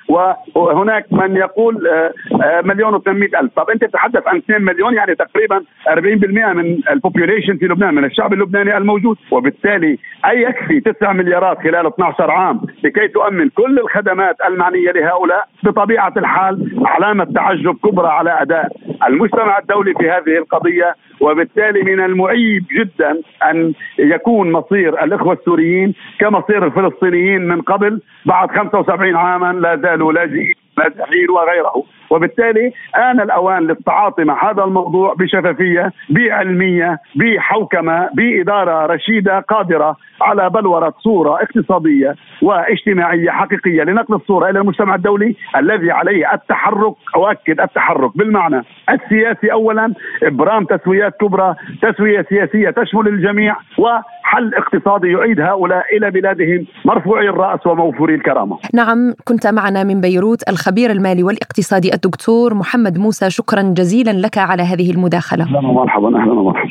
وهناك 0.54 1.06
من 1.12 1.36
يقول 1.36 1.86
آه، 1.86 2.12
آه، 2.42 2.60
مليون 2.60 2.98
و800 2.98 3.40
ألف. 3.40 3.52
طب 3.56 3.70
أنت 3.70 3.84
تتحدث 3.84 4.28
عن 4.28 4.36
2 4.36 4.62
مليون 4.62 4.94
يعني 4.94 5.14
تقريبا 5.14 5.62
40% 5.88 6.52
من 6.52 6.78
البوبيوليشن 6.90 7.56
في 7.56 7.66
لبنان 7.66 7.94
من 7.94 8.04
الشعب 8.04 8.32
اللبناني 8.32 8.76
الموجود. 8.76 9.16
وبالتالي 9.30 9.98
أي 10.26 10.42
يكفي 10.42 10.80
9 10.80 11.12
مليارات 11.12 11.58
خلال 11.58 11.86
12 11.86 12.30
عام 12.30 12.60
لكي 12.84 13.08
تؤمن 13.08 13.48
كل 13.48 13.78
الخدمات 13.78 14.36
المعنية 14.48 14.90
لهؤلاء 14.90 15.48
بطبيعة 15.62 16.12
الحال 16.16 16.82
علامة 16.86 17.24
تعجب 17.24 17.76
كبرى 17.84 18.08
على 18.08 18.42
أداء 18.42 18.68
المجتمع 19.08 19.58
الدولي 19.58 19.94
في 19.94 20.10
هذه 20.10 20.38
القضية. 20.38 20.94
وبالتالي 21.20 21.82
من 21.82 22.00
المعيب 22.00 22.64
جدا 22.78 23.20
أن 23.50 23.72
يكون 23.98 24.52
مصير 24.52 25.04
الإخوة 25.04 25.32
السوريين 25.32 25.94
كمصير 26.20 26.66
الفلسطينيين 26.66 27.48
من 27.48 27.60
قبل 27.60 28.00
بعد 28.26 28.50
75 28.50 29.16
عاما 29.16 29.52
لا 29.52 29.76
زالوا 29.76 30.12
لاجئين 30.12 30.54
نازحين 30.78 31.30
وغيره. 31.30 31.84
وبالتالي 32.10 32.72
آن 32.96 33.20
الأوان 33.20 33.62
للتعاطي 33.66 34.24
مع 34.24 34.50
هذا 34.50 34.64
الموضوع 34.64 35.14
بشفافية 35.14 35.92
بعلمية 36.10 36.98
بحوكمة 37.14 38.08
بإدارة 38.14 38.86
رشيدة 38.86 39.38
قادرة 39.38 39.96
على 40.20 40.50
بلورة 40.50 40.94
صورة 41.00 41.42
اقتصادية 41.42 42.14
واجتماعية 42.42 43.30
حقيقية. 43.30 43.82
لنقل 43.82 44.14
الصورة 44.14 44.50
إلى 44.50 44.58
المجتمع 44.58 44.94
الدولي 44.94 45.34
الذي 45.56 45.90
عليه 45.90 46.34
التحرك 46.34 46.94
أؤكد 47.16 47.60
التحرك 47.60 48.16
بالمعنى 48.16 48.62
السياسي. 48.90 49.52
أولا 49.52 49.94
إبرام 50.22 50.64
تسويات 50.64 51.16
كبرى 51.20 51.54
تسوية 51.82 52.26
سياسية 52.28 52.70
تشمل 52.70 53.08
الجميع 53.08 53.56
وحل 53.78 54.54
اقتصادي 54.54 55.08
يعيد 55.08 55.40
هؤلاء 55.40 55.96
إلى 55.96 56.10
بلادهم 56.10 56.66
مرفوعي 56.84 57.28
الرأس 57.28 57.66
وموفوري 57.66 58.14
الكرامة. 58.14 58.58
نعم 58.74 59.14
كنت 59.24 59.46
معنا 59.46 59.84
من 59.84 60.00
بيروت 60.00 60.48
الخبير 60.48 60.90
المالي 60.90 61.22
والاقتصادي 61.22 61.94
الدكتور 61.98 62.54
محمد 62.54 62.98
موسى 62.98 63.30
شكرا 63.30 63.62
جزيلا 63.62 64.10
لك 64.10 64.38
على 64.38 64.62
هذه 64.62 64.90
المداخلة. 64.90 65.44
أهلا 65.44 65.58
ومرحبا 65.58 66.08
أهلا 66.20 66.32
ومرحبا. 66.32 66.68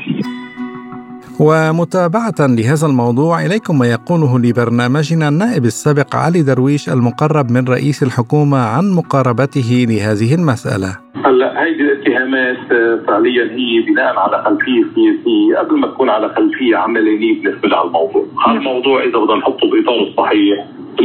ومتابعة 1.40 2.40
لهذا 2.40 2.88
الموضوع 2.88 3.46
إليكم 3.46 3.80
ما 3.80 3.86
يقوله 3.86 4.40
لبرنامجنا 4.40 5.28
النائب 5.28 5.66
السابق 5.66 6.16
علي 6.16 6.42
درويش 6.42 6.90
المقرب 6.90 7.52
من 7.52 7.64
رئيس 7.68 8.04
الحكومة 8.04 8.58
عن 8.58 8.92
مقاربته 9.00 9.86
لهذه 9.90 10.36
المسألة. 10.36 10.92
هلا 11.26 11.64
هيدي 11.64 11.84
الاتهامات 11.84 12.68
فعليا 13.08 13.44
هي 13.44 13.72
بناء 13.88 14.14
على 14.24 14.44
خلفية 14.46 14.84
سياسية 14.96 15.58
قبل 15.60 15.80
ما 15.80 15.88
تكون 15.88 16.10
على 16.10 16.28
خلفية 16.36 16.78
عملية 16.78 17.44
بالنسبة 17.44 17.68
لهالموضوع، 17.68 18.24
هالموضوع 18.48 19.04
إذا 19.04 19.18
بدنا 19.20 19.36
نحطه 19.36 19.66
باطاره 19.72 20.04
الصحيح 20.10 20.58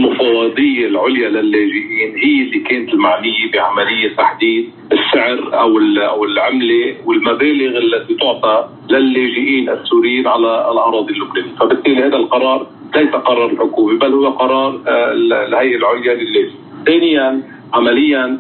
المفوضيه 0.07 0.87
العليا 0.87 1.29
للاجئين 1.29 2.17
هي 2.17 2.43
اللي 2.43 2.59
كانت 2.59 2.95
المعنية 2.95 3.51
بعملية 3.53 4.09
تحديد 4.17 4.71
السعر 4.93 5.61
أو 5.61 5.79
أو 5.99 6.25
العملة 6.25 6.95
والمبالغ 7.07 7.79
التي 7.79 8.15
تعطى 8.15 8.69
للاجئين 8.91 9.69
السوريين 9.71 10.27
على 10.27 10.71
الأراضي 10.73 11.13
اللبنانية، 11.13 11.57
فبالتالي 11.61 12.03
هذا 12.03 12.17
القرار 12.17 12.67
ليس 12.97 13.11
قرار 13.11 13.51
الحكومة 13.51 13.99
بل 13.99 14.13
هو 14.13 14.29
قرار 14.29 14.81
آه، 14.89 15.13
الهيئة 15.49 15.77
العليا 15.77 16.15
للاجئين. 16.15 16.55
ثانيا 16.87 17.43
عمليا 17.75 18.39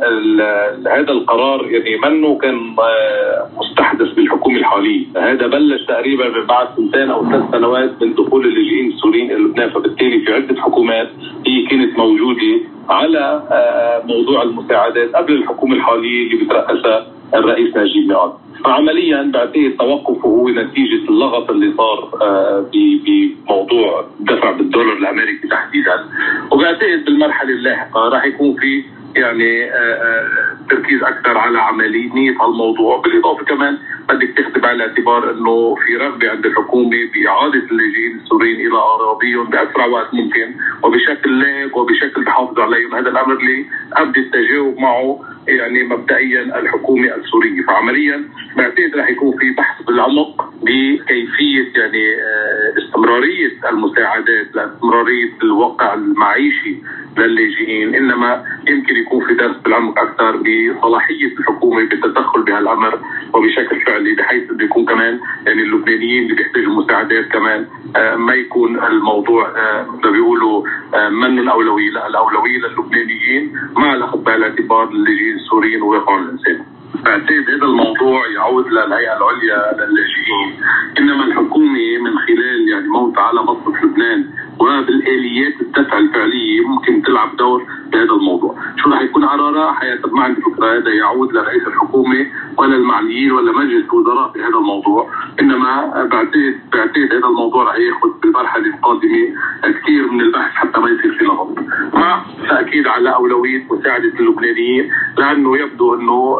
هذا 0.86 1.12
القرار 1.12 1.66
يعني 1.70 1.96
منه 1.96 2.38
كان 2.38 2.76
آه، 2.78 3.48
مستحدث 3.58 4.08
بالحكومة 4.12 4.58
الحالية، 4.58 5.06
هذا 5.16 5.46
بلش 5.46 5.82
تقريبا 5.88 6.28
من 6.28 6.46
بعد 6.46 6.68
سنتين 6.76 7.10
أو 7.10 7.30
ثلاث 7.30 7.50
سنوات 7.50 8.02
من 8.02 8.14
دخول 8.14 8.46
اللاجئين 8.46 8.92
السوريين 8.92 9.30
إلى 9.30 9.38
لبنان، 9.38 9.70
فبالتالي 9.70 10.20
في 10.20 10.32
عدة 10.32 10.60
حكومات 10.60 11.08
هي 11.46 11.66
كانت 11.66 11.98
موجودة 11.98 12.60
على 12.88 13.42
آه، 13.50 14.02
موضوع 14.06 14.42
المساعدات 14.42 15.16
قبل 15.16 15.32
الحكومة 15.32 15.76
الحالية 15.76 16.26
اللي 16.26 16.44
بترأسها 16.44 17.06
الرئيس 17.34 17.76
نجيب 17.76 18.08
مئات. 18.08 18.32
فعمليا 18.64 19.30
بعتقد 19.34 19.74
توقفه 19.78 20.28
هو 20.28 20.48
نتيجة 20.48 21.08
اللغط 21.08 21.50
اللي 21.50 21.72
صار 21.76 22.10
آه، 22.22 22.66
بموضوع 22.72 24.04
دفع 24.20 24.50
بالدولار 24.52 24.96
الأمريكي 24.96 25.48
تحديدا. 25.48 26.04
وبعتقد 26.50 27.04
بالمرحلة 27.04 27.50
اللاحقة 27.50 28.08
راح 28.08 28.24
يكون 28.24 28.54
في 28.54 28.84
يعني 29.16 29.64
آه، 29.64 29.76
آه، 29.76 30.56
تركيز 30.70 31.02
أكثر 31.02 31.38
على 31.38 31.58
عملية 31.58 32.30
الموضوع. 32.46 33.00
بالإضافة 33.00 33.44
كمان 33.44 33.78
بدك 34.08 34.32
تاخذ 34.36 34.60
بعين 34.60 34.76
الاعتبار 34.76 35.30
إنه 35.30 35.74
في 35.74 35.96
رغبة 35.96 36.30
عند 36.30 36.46
الحكومة 36.46 36.96
بإعادة 37.14 37.66
اللاجئين 37.70 38.20
السوريين 38.22 38.60
إلى 38.60 38.76
أراضيهم 38.76 39.44
بأسرع 39.50 39.86
وقت 39.86 40.14
ممكن 40.14 40.54
وبشكل 40.82 41.40
لائق 41.40 41.76
وبشكل 41.76 42.24
بحافظ 42.24 42.60
عليهم. 42.60 42.94
هذا 42.94 43.08
الأمر 43.08 43.32
اللي 43.32 43.66
ابدي 43.92 44.20
التجاوب 44.20 44.78
معه 44.78 45.20
يعني 45.48 45.82
مبدئيا 45.84 46.42
الحكومة 46.58 47.14
السورية. 47.14 47.62
فعمليا 47.62 48.24
بعتقد 48.56 48.90
رح 48.96 49.10
يكون 49.10 49.38
في 49.38 49.50
بحث 49.50 49.82
بالعمق 49.82 50.54
بكيفية 50.62 51.80
يعني 51.80 52.14
آه، 52.14 52.41
استمراريه 52.78 53.52
المساعدات 53.70 54.46
لاستمراريه 54.54 55.30
الواقع 55.42 55.94
المعيشي 55.94 56.76
للاجئين 57.18 57.94
إنما 57.94 58.44
يمكن 58.68 58.96
يكون 58.96 59.26
في 59.26 59.34
درس 59.34 59.56
بالعمق 59.56 59.98
أكثر 59.98 60.36
بصلاحية 60.36 61.32
الحكومة 61.38 61.84
بالتدخل 61.84 62.42
بهالأمر 62.42 62.98
وبشكل 63.34 63.80
فعلي 63.80 64.14
بحيث 64.14 64.50
إنه 64.50 64.64
يكون 64.64 64.84
كمان 64.84 65.20
يعني 65.46 65.62
اللبنانيين 65.62 66.22
اللي 66.22 66.34
بيحتاجوا 66.34 66.72
مساعدات 66.72 67.24
كمان 67.24 67.66
آه، 67.96 68.16
ما 68.16 68.34
يكون 68.34 68.84
الموضوع 68.84 69.48
آه، 69.48 69.86
مثل 69.90 70.06
ما 70.06 70.10
بيقولوا 70.10 70.66
آه، 70.94 71.08
من 71.08 71.38
الأولوية 71.38 71.90
لا 71.90 72.06
الأولوية 72.06 72.58
للبنانيين 72.58 73.52
مع 73.76 73.94
الاخذ 73.94 74.18
بالاعتبار 74.18 74.88
اللاجئين 74.88 75.36
السوريين 75.36 75.82
وواقعهم 75.82 76.22
الإنساني. 76.22 76.71
بعتقد 77.04 77.44
هذا 77.48 77.64
الموضوع 77.64 78.26
يعود 78.34 78.66
للهيئة 78.68 79.16
العليا 79.16 79.72
للاجئين. 79.72 80.60
إنما 80.98 81.24
الحكومة 81.24 81.98
من 82.04 82.18
خلال 82.18 82.68
يعني 82.68 82.88
موت 82.88 83.18
على 83.18 83.40
منطقه 83.40 83.84
لبنان 83.84 84.30
وبالاليات 84.58 85.60
الدفع 85.60 85.98
الفعلية 85.98 86.60
ممكن 86.66 87.02
تلعب 87.02 87.36
دور 87.36 87.66
بهذا 87.92 88.12
الموضوع، 88.12 88.56
شو 88.76 88.90
رح 88.90 89.00
يكون 89.00 89.24
قرارها؟ 89.24 89.72
حسب 89.72 90.12
ما 90.12 90.22
عندي 90.22 90.40
فكرة. 90.40 90.78
هذا 90.78 90.90
يعود 90.90 91.32
لرئيس 91.32 91.66
الحكومة 91.66 92.26
ولا 92.72 92.80
المعنيين 92.80 93.32
ولا 93.32 93.52
مجلس 93.52 93.84
الوزراء 93.84 94.32
بهذا 94.32 94.58
الموضوع، 94.62 95.10
إنما 95.40 95.72
بعتقد 96.12 96.54
بعتقد 96.72 97.08
هذا 97.12 97.26
الموضوع 97.26 97.64
رح 97.64 97.76
ياخذ 97.76 98.20
بالمرحلة 98.22 98.66
القادمة 98.66 99.22
كثير 99.62 100.12
من 100.12 100.20
البحث 100.20 100.52
حتى 100.54 100.80
ما 100.80 100.90
يصير 100.90 101.12
في 101.18 101.24
لغط، 101.24 101.58
مع 101.94 102.24
تأكيد 102.48 102.86
على 102.86 103.14
أولوية 103.14 103.62
مساعدة 103.70 104.12
اللبنانيين 104.20 104.90
لأنه 105.18 105.58
يبدو 105.58 105.94
إنه 105.94 106.38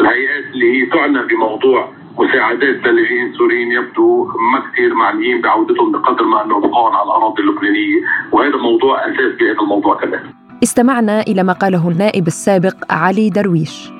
الهيئات 0.00 0.44
اللي 0.54 0.68
هي 0.72 0.86
تعنى 0.86 1.26
بموضوع 1.26 1.88
مساعدات 2.18 2.86
اللاجئين 2.86 3.26
السوريين 3.30 3.72
يبدو 3.72 4.24
ما 4.52 4.62
كثير 4.72 4.94
معنيين 4.94 5.40
بعودتهم 5.40 5.92
بقدر 5.92 6.24
ما 6.24 6.44
انه 6.44 6.60
بقاون 6.60 6.94
على 6.94 7.04
الأراضي 7.04 7.42
اللبنانية 7.42 8.00
وهذا 8.32 8.56
موضوع 8.56 9.04
أساس 9.04 9.32
بهذا 9.40 9.60
الموضوع 9.60 9.96
كمان. 9.96 10.20
استمعنا 10.62 11.20
إلى 11.20 11.42
ما 11.42 11.52
قاله 11.52 11.88
النائب 11.88 12.26
السابق 12.26 12.74
علي 12.90 13.30
درويش. 13.30 13.97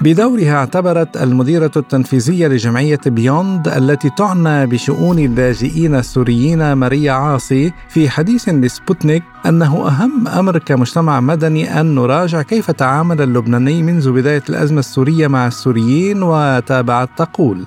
بدورها 0.00 0.54
اعتبرت 0.54 1.16
المديرة 1.16 1.70
التنفيذية 1.76 2.48
لجمعية 2.48 3.00
بيوند 3.06 3.68
التي 3.68 4.10
تعنى 4.18 4.66
بشؤون 4.66 5.18
اللاجئين 5.18 5.94
السوريين 5.94 6.72
ماريا 6.72 7.12
عاصي 7.12 7.72
في 7.88 8.10
حديث 8.10 8.48
لسبوتنيك 8.48 9.22
أنه 9.46 9.88
أهم 9.88 10.28
أمر 10.28 10.58
كمجتمع 10.58 11.20
مدني 11.20 11.80
أن 11.80 11.94
نراجع 11.94 12.42
كيف 12.42 12.70
تعامل 12.70 13.22
اللبناني 13.22 13.82
منذ 13.82 14.12
بداية 14.12 14.42
الأزمة 14.48 14.78
السورية 14.78 15.26
مع 15.26 15.46
السوريين 15.46 16.22
وتابعت 16.22 17.08
تقول. 17.16 17.66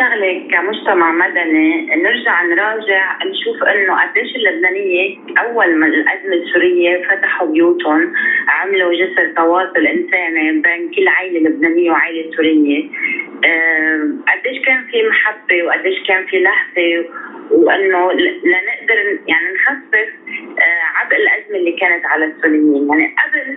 شغلة 0.00 0.48
كمجتمع 0.50 1.12
مدني 1.12 1.86
نرجع 1.96 2.42
نراجع 2.42 3.18
نشوف 3.24 3.62
إنه 3.62 4.02
قديش 4.02 4.36
اللبنانية 4.36 5.16
أول 5.38 5.76
ما 5.76 5.86
الأزمة 5.86 6.34
السورية 6.34 7.02
فتحوا 7.08 7.46
بيوتهم 7.46 8.12
عملوا 8.48 8.94
جسر 8.94 9.32
تواصل 9.36 9.86
إنساني 9.86 10.52
بين 10.52 10.90
كل 10.90 11.08
عائلة 11.08 11.48
لبنانية 11.48 11.90
وعائلة 11.90 12.36
سورية. 12.36 12.84
قديش 14.28 14.62
كان 14.66 14.84
في 14.90 15.02
محبة 15.08 15.62
وقديش 15.66 16.02
كان 16.08 16.26
في 16.26 16.38
لهفة 16.38 17.04
وإنه 17.50 18.12
لنقدر 18.12 19.18
يعني 19.28 19.54
نخفف 19.54 20.08
آه، 20.58 20.98
عبء 20.98 21.16
الأزمة 21.16 21.56
اللي 21.56 21.72
كانت 21.72 22.06
على 22.06 22.24
السوريين. 22.24 22.88
يعني 22.88 23.14
قبل 23.24 23.56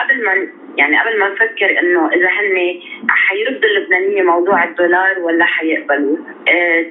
قبل 0.00 0.24
ما 0.24 0.48
يعني 0.76 1.00
قبل 1.00 1.18
ما 1.18 1.28
نفكر 1.28 1.80
إنه 1.80 2.08
إذا 2.08 2.28
هن 2.28 2.80
حيردوا 3.08 3.70
اللبنانية 3.70 4.22
موضوع 4.22 4.64
الدولار 4.64 5.18
ولا 5.18 5.44
حيقبلوا 5.44 6.16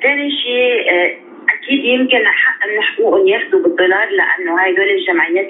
ثاني 0.03 0.25
آه 0.25 0.29
شيء 0.29 0.91
آه 0.91 1.31
أكيد 1.49 1.85
يمكن 1.85 2.25
حق 2.25 2.67
من 2.67 2.81
حقوقهم 2.81 3.27
ياخذوا 3.27 3.61
بالدولار 3.63 4.09
لأنه 4.09 4.61
هدول 4.61 4.89
الجمعيات 4.89 5.47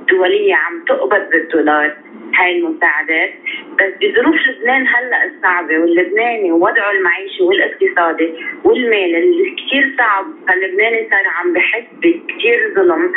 الدولية 0.00 0.54
عم 0.54 0.84
تقبض 0.84 1.30
بالدولار. 1.30 1.96
هاي 2.38 2.58
المساعدات. 2.58 3.32
بس 3.78 3.92
بظروف 4.00 4.36
لبنان 4.48 4.86
هلأ 4.86 5.24
الصعبه 5.24 5.78
واللبناني 5.78 6.52
ووضعه 6.52 6.90
المعيشي 6.90 7.42
والاقتصادي 7.42 8.34
والمال 8.64 9.16
اللي 9.16 9.50
كثير 9.50 9.94
صعب. 9.98 10.24
فاللبناني 10.48 11.08
صار 11.10 11.26
عم 11.26 11.52
بحس 11.52 11.84
بكثير 11.92 12.74
ظلم 12.74 13.12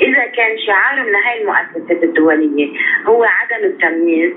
إذا 0.00 0.26
كان 0.26 0.58
شعار 0.66 1.06
من 1.06 1.14
هاي 1.14 1.42
المؤسسات 1.42 2.02
الدولية 2.04 2.68
هو 3.06 3.24
عدم 3.24 3.64
التمييز 3.64 4.32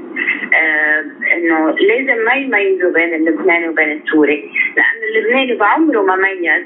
آه 0.54 1.06
إنه 1.36 1.72
لازم 1.72 2.26
ما 2.26 2.34
يميزوا 2.34 2.92
بين 2.94 3.14
اللبناني 3.14 3.70
وبين 3.70 3.92
السوري 3.92 4.52
لأن 4.78 5.10
اللبناني 5.10 5.56
بعمره 5.56 6.02
ما 6.02 6.16
ميز 6.16 6.64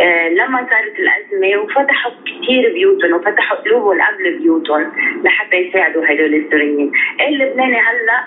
آه 0.00 0.28
لما 0.28 0.66
صارت 0.70 0.94
الأزمة 0.98 1.62
وفتحوا 1.62 2.12
كثير 2.26 2.72
بيوتهم 2.72 3.12
وفتحوا 3.12 3.56
قلوبهم 3.56 3.98
قبل 4.02 4.38
بيوتهم 4.38 4.92
لحتى 5.24 5.56
يساعدوا 5.56 6.04
هدول 6.06 6.34
السوريين. 6.34 6.92
اللبناني 7.28 7.76
هلأ؟ 7.76 8.24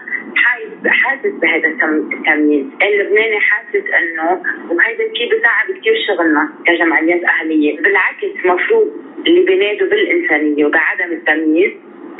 حاسس 0.88 1.34
بهذا 1.42 1.68
التمييز. 1.68 2.66
اللبناني 2.82 3.40
حاسس 3.40 3.86
إنه 4.00 4.42
وهذا 4.70 5.04
الشيء 5.12 5.30
بتعب 5.38 5.68
كثير 5.80 5.96
شغلنا 6.08 6.50
كجمعيات 6.66 7.24
أهلية. 7.24 7.82
بالعكس 7.82 8.46
مفروض 8.46 8.88
اللي 9.28 9.42
بينادوا 9.46 9.88
بالإنسانية 9.90 10.66
وبعدم 10.66 11.12
التمييز 11.12 11.72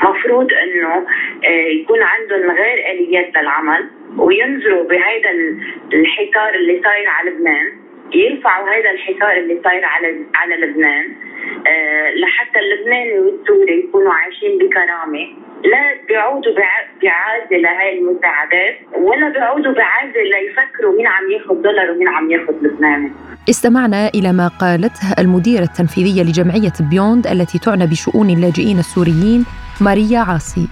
مفروض 0.02 0.48
إنه 0.52 1.06
آه، 1.44 1.68
يكون 1.68 2.02
عندهم 2.02 2.50
غير 2.50 2.78
آليات 2.92 3.36
للعمل 3.36 3.90
وينظروا 4.16 4.84
بهذا 4.84 5.30
الحصار 5.92 6.54
اللي 6.54 6.80
صاير 6.84 7.08
على 7.08 7.30
لبنان. 7.30 7.87
يرفعوا 8.14 8.66
هذا 8.74 8.90
الحصار 8.90 9.36
اللي 9.36 9.60
صاير 9.64 9.84
على 9.84 10.08
على 10.34 10.54
لبنان. 10.56 11.06
آه، 11.66 12.10
لحتى 12.10 12.58
اللبناني 12.58 13.18
والسوري 13.18 13.78
يكونوا 13.84 14.12
عايشين 14.12 14.58
بكرامة. 14.58 15.48
لا 15.64 16.06
بيعودوا 16.08 16.52
بعازة 16.54 17.56
لهي 17.56 17.98
المساعدات 17.98 18.76
ولا 18.94 19.28
بيعودوا 19.28 19.72
بعازة 19.72 20.20
ليفكروا 20.32 20.96
مين 20.96 21.06
عم 21.06 21.30
ياخذ 21.30 21.62
دولار 21.62 21.90
ومين 21.90 22.08
عم 22.08 22.30
ياخذ 22.30 22.52
لبناني 22.62 23.12
استمعنا 23.50 24.08
إلى 24.14 24.32
ما 24.32 24.48
قالته 24.48 25.14
المديرة 25.18 25.62
التنفيذية 25.62 26.22
لجمعية 26.22 26.72
بيوند 26.90 27.26
التي 27.26 27.58
تعنى 27.58 27.86
بشؤون 27.86 28.30
اللاجئين 28.30 28.78
السوريين 28.78 29.44
ماريا 29.80 30.18
عاصي. 30.18 30.68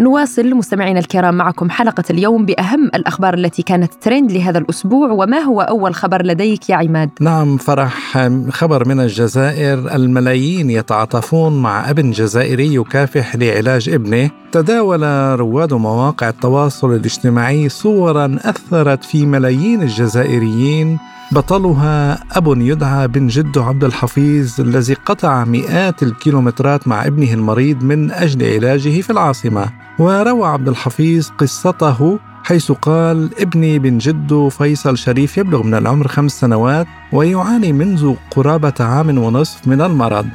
نواصل 0.00 0.54
مستمعينا 0.54 0.98
الكرام 0.98 1.34
معكم 1.34 1.70
حلقة 1.70 2.04
اليوم 2.10 2.46
بأهم 2.46 2.90
الأخبار 2.94 3.34
التي 3.34 3.62
كانت 3.62 3.92
ترند 4.00 4.32
لهذا 4.32 4.58
الأسبوع 4.58 5.10
وما 5.10 5.38
هو 5.38 5.60
أول 5.60 5.94
خبر 5.94 6.26
لديك 6.26 6.70
يا 6.70 6.76
عماد؟ 6.76 7.10
نعم 7.20 7.56
فرح 7.56 8.28
خبر 8.50 8.88
من 8.88 9.00
الجزائر 9.00 9.94
الملايين 9.94 10.70
يتعاطفون 10.70 11.62
مع 11.62 11.90
ابن 11.90 12.10
جزائري 12.10 12.74
يكافح 12.74 13.36
لعلاج 13.36 13.88
ابنه 13.88 14.30
تداول 14.52 15.02
رواد 15.40 15.72
مواقع 15.72 16.28
التواصل 16.28 16.94
الاجتماعي 16.94 17.68
صورا 17.68 18.38
أثرت 18.44 19.04
في 19.04 19.26
ملايين 19.26 19.82
الجزائريين 19.82 20.98
بطلها 21.32 22.24
أب 22.32 22.60
يدعى 22.60 23.08
بن 23.08 23.26
جدو 23.26 23.62
عبد 23.62 23.84
الحفيظ 23.84 24.60
الذي 24.60 24.94
قطع 24.94 25.44
مئات 25.44 26.02
الكيلومترات 26.02 26.88
مع 26.88 27.06
ابنه 27.06 27.32
المريض 27.32 27.84
من 27.84 28.10
أجل 28.10 28.54
علاجه 28.54 29.00
في 29.00 29.10
العاصمة. 29.10 29.66
وروى 29.98 30.48
عبد 30.48 30.68
الحفيظ 30.68 31.28
قصته 31.38 32.18
حيث 32.44 32.72
قال 32.72 33.30
ابني 33.40 33.78
بن 33.78 33.98
جدو 33.98 34.48
فيصل 34.48 34.98
شريف 34.98 35.38
يبلغ 35.38 35.62
من 35.62 35.74
العمر 35.74 36.08
خمس 36.08 36.40
سنوات 36.40 36.86
ويعاني 37.12 37.72
منذ 37.72 38.14
قرابة 38.30 38.74
عام 38.80 39.18
ونصف 39.18 39.68
من 39.68 39.80
المرض 39.80 40.26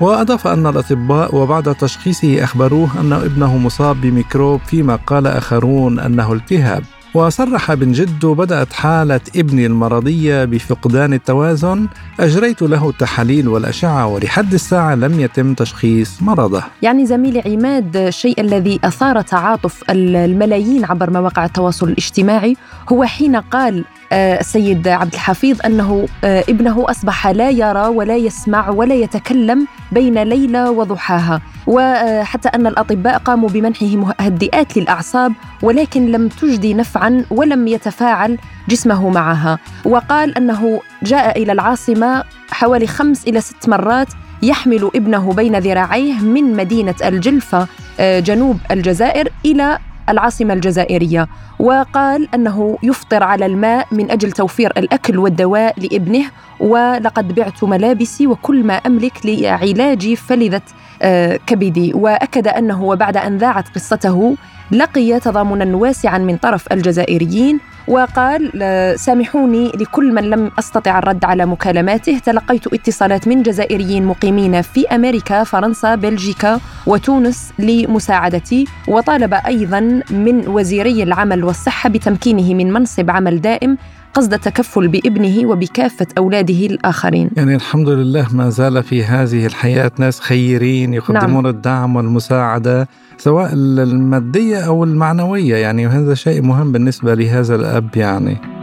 وأضاف 0.00 0.46
أن 0.46 0.66
الأطباء 0.66 1.36
وبعد 1.36 1.74
تشخيصه 1.74 2.44
أخبروه 2.44 3.00
أن 3.00 3.12
ابنه 3.12 3.56
مصاب 3.58 4.00
بميكروب 4.00 4.60
فيما 4.60 4.96
قال 4.96 5.26
آخرون 5.26 5.98
أنه 5.98 6.32
التهاب. 6.32 6.82
وصرح 7.14 7.74
بن 7.74 7.92
جدو 7.92 8.34
بدأت 8.34 8.72
حالة 8.72 9.20
ابني 9.36 9.66
المرضية 9.66 10.44
بفقدان 10.44 11.12
التوازن. 11.12 11.86
أجريت 12.20 12.62
له 12.62 12.88
التحاليل 12.88 13.48
والأشعة 13.48 14.06
ولحد 14.06 14.54
الساعة 14.54 14.94
لم 14.94 15.20
يتم 15.20 15.54
تشخيص 15.54 16.22
مرضه. 16.22 16.62
يعني 16.82 17.06
زميلي 17.06 17.42
عماد 17.46 17.96
الشيء 17.96 18.40
الذي 18.40 18.80
أثار 18.84 19.20
تعاطف 19.20 19.82
الملايين 19.90 20.84
عبر 20.84 21.10
مواقع 21.10 21.44
التواصل 21.44 21.88
الاجتماعي 21.88 22.56
هو 22.92 23.04
حين 23.04 23.36
قال 23.36 23.84
السيد 24.12 24.88
عبد 24.88 25.12
الحفيظ 25.12 25.58
أنه 25.66 26.06
آه، 26.24 26.44
ابنه 26.48 26.84
أصبح 26.88 27.26
لا 27.26 27.50
يرى 27.50 27.86
ولا 27.86 28.16
يسمع 28.16 28.70
ولا 28.70 28.94
يتكلم 28.94 29.66
بين 29.92 30.18
ليله 30.22 30.70
وضحاها. 30.70 31.40
وحتى 31.66 32.48
أن 32.48 32.66
الأطباء 32.66 33.18
قاموا 33.18 33.48
بمنحه 33.48 33.86
مهدئات 33.86 34.76
للأعصاب 34.76 35.32
ولكن 35.62 36.06
لم 36.06 36.28
تجدي 36.28 36.74
نفعا 36.74 37.24
ولم 37.30 37.68
يتفاعل 37.68 38.38
جسمه 38.68 39.08
معها. 39.08 39.58
وقال 39.84 40.36
أنه 40.36 40.80
جاء 41.02 41.42
إلى 41.42 41.52
العاصمة 41.52 42.24
حوالي 42.50 42.86
خمس 42.86 43.28
إلى 43.28 43.40
ست 43.40 43.68
مرات 43.68 44.08
يحمل 44.42 44.90
ابنه 44.94 45.32
بين 45.32 45.58
ذراعيه 45.58 46.14
من 46.14 46.56
مدينة 46.56 46.94
الجلفة 47.04 47.66
آه، 48.00 48.20
جنوب 48.20 48.58
الجزائر 48.70 49.28
إلى 49.46 49.78
العاصمة 50.12 50.54
الجزائرية 50.54 51.28
وقال 51.58 52.28
أنه 52.34 52.78
يفطر 52.82 53.22
على 53.22 53.46
الماء 53.46 53.86
من 53.92 54.10
أجل 54.10 54.32
توفير 54.32 54.72
الأكل 54.76 55.18
والدواء 55.18 55.74
لابنه 55.80 56.24
ولقد 56.60 57.34
بعت 57.34 57.64
ملابسي 57.64 58.26
وكل 58.26 58.64
ما 58.64 58.74
أملك 58.74 59.12
لعلاج 59.24 60.14
فلذة 60.14 60.62
آه، 61.02 61.40
كبدي. 61.46 61.94
وأكد 61.94 62.48
أنه 62.48 62.84
وبعد 62.84 63.16
أن 63.16 63.38
ذاعت 63.38 63.68
قصته 63.74 64.36
لقي 64.70 65.20
تضامنا 65.20 65.76
واسعا 65.76 66.18
من 66.18 66.36
طرف 66.36 66.72
الجزائريين 66.72 67.60
وقال 67.88 68.50
سامحوني 68.98 69.68
لكل 69.68 70.12
من 70.14 70.22
لم 70.22 70.50
أستطع 70.58 70.98
الرد 70.98 71.24
على 71.24 71.46
مكالماته. 71.46 72.18
تلقيت 72.18 72.66
اتصالات 72.66 73.28
من 73.28 73.42
جزائريين 73.42 74.04
مقيمين 74.04 74.62
في 74.62 74.86
أمريكا 74.86 75.44
فرنسا 75.44 75.94
بلجيكا 75.94 76.60
وتونس 76.86 77.52
لمساعدتي. 77.58 78.64
وطالب 78.88 79.34
أيضا 79.34 79.80
من 80.10 80.48
وزيري 80.48 81.02
العمل 81.02 81.44
والصحة 81.44 81.88
بتمكينه 81.88 82.54
من 82.54 82.72
منصب 82.72 83.10
عمل 83.10 83.40
دائم 83.40 83.78
قصد 84.14 84.32
التكفل 84.34 84.88
بابنه 84.88 85.48
وبكافة 85.48 86.06
أولاده 86.18 86.66
الآخرين. 86.66 87.30
يعني 87.36 87.54
الحمد 87.54 87.88
لله 87.88 88.26
ما 88.32 88.50
زال 88.50 88.82
في 88.82 89.04
هذه 89.04 89.46
الحياة 89.46 89.92
ناس 89.98 90.20
خيرين 90.20 90.94
يقدمون 90.94 91.42
نعم. 91.42 91.46
الدعم 91.46 91.96
والمساعدة 91.96 92.88
سواء 93.18 93.50
المادية 93.52 94.58
أو 94.58 94.84
المعنوية. 94.84 95.56
يعني 95.56 95.86
وهذا 95.86 96.14
شيء 96.14 96.42
مهم 96.42 96.72
بالنسبة 96.72 97.14
لهذا 97.14 97.54
الأب 97.54 97.96
يعني. 97.96 98.61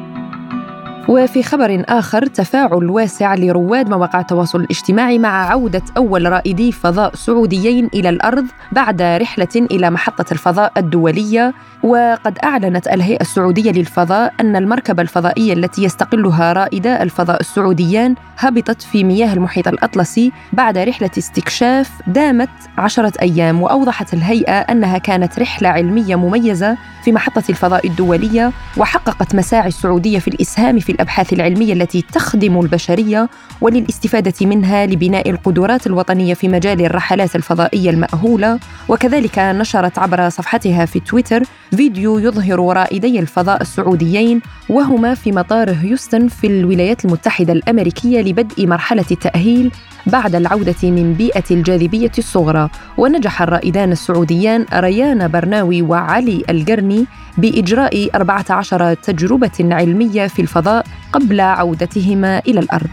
وفي 1.09 1.43
خبر 1.43 1.83
آخر 1.87 2.25
تفاعل 2.25 2.89
واسع 2.89 3.35
لرواد 3.35 3.89
مواقع 3.89 4.19
التواصل 4.19 4.61
الاجتماعي 4.61 5.19
مع 5.19 5.49
عودة 5.49 5.81
أول 5.97 6.31
رائدي 6.31 6.71
فضاء 6.71 7.15
سعوديين 7.15 7.89
إلى 7.93 8.09
الأرض 8.09 8.45
بعد 8.71 9.01
رحلة 9.01 9.47
إلى 9.55 9.89
محطة 9.89 10.25
الفضاء 10.31 10.71
الدولية. 10.77 11.53
وقد 11.83 12.37
أعلنت 12.43 12.87
الهيئة 12.87 13.21
السعودية 13.21 13.71
للفضاء 13.71 14.33
أن 14.39 14.55
المركبة 14.55 15.01
الفضائية 15.01 15.53
التي 15.53 15.83
يستقلها 15.83 16.53
رائدا 16.53 17.03
الفضاء 17.03 17.39
السعوديان 17.39 18.15
هبطت 18.37 18.81
في 18.81 19.03
مياه 19.03 19.33
المحيط 19.33 19.67
الأطلسي 19.67 20.31
بعد 20.53 20.77
رحلة 20.77 21.11
استكشاف 21.17 21.91
دامت 22.07 22.49
عشرة 22.77 23.13
أيام. 23.21 23.61
وأوضحت 23.61 24.13
الهيئة 24.13 24.59
أنها 24.59 24.97
كانت 24.97 25.39
رحلة 25.39 25.69
علمية 25.69 26.15
مميزة 26.15 26.77
في 27.03 27.11
محطة 27.11 27.43
الفضاء 27.49 27.87
الدولية 27.87 28.51
وحققت 28.77 29.35
مساعي 29.35 29.67
السعودية 29.67 30.19
في 30.19 30.27
الإسهام 30.27 30.79
في 30.79 30.91
الأبحاث 30.99 31.33
العلمية 31.33 31.73
التي 31.73 32.01
تخدم 32.01 32.59
البشرية 32.59 33.29
وللاستفادة 33.61 34.33
منها 34.41 34.85
لبناء 34.85 35.29
القدرات 35.29 35.87
الوطنية 35.87 36.33
في 36.33 36.47
مجال 36.47 36.85
الرحلات 36.85 37.35
الفضائية 37.35 37.89
المأهولة. 37.89 38.59
وكذلك 38.89 39.39
نشرت 39.39 39.99
عبر 39.99 40.29
صفحتها 40.29 40.85
في 40.85 40.99
تويتر 40.99 41.43
فيديو 41.71 42.19
يظهر 42.19 42.73
رائدي 42.77 43.19
الفضاء 43.19 43.61
السعوديين 43.61 44.41
وهما 44.69 45.13
في 45.13 45.31
مطار 45.31 45.71
هيوستن 45.71 46.27
في 46.27 46.47
الولايات 46.47 47.05
المتحدة 47.05 47.53
الأمريكية 47.53 48.21
لبدء 48.21 48.67
مرحلة 48.67 49.05
التأهيل 49.11 49.71
بعد 50.05 50.35
العودة 50.35 50.75
من 50.83 51.13
بيئة 51.13 51.43
الجاذبية 51.51 52.11
الصغرى 52.17 52.69
ونجح 52.97 53.41
الرائدان 53.41 53.91
السعوديان 53.91 54.65
ريان 54.73 55.27
برناوي 55.27 55.81
وعلي 55.81 56.43
القرني 56.49 57.05
بإجراء 57.37 58.09
14 58.15 58.93
تجربة 58.93 59.51
علمية 59.59 60.27
في 60.27 60.41
الفضاء 60.41 60.85
قبل 61.13 61.41
عودتهما 61.41 62.39
إلى 62.39 62.59
الأرض. 62.59 62.89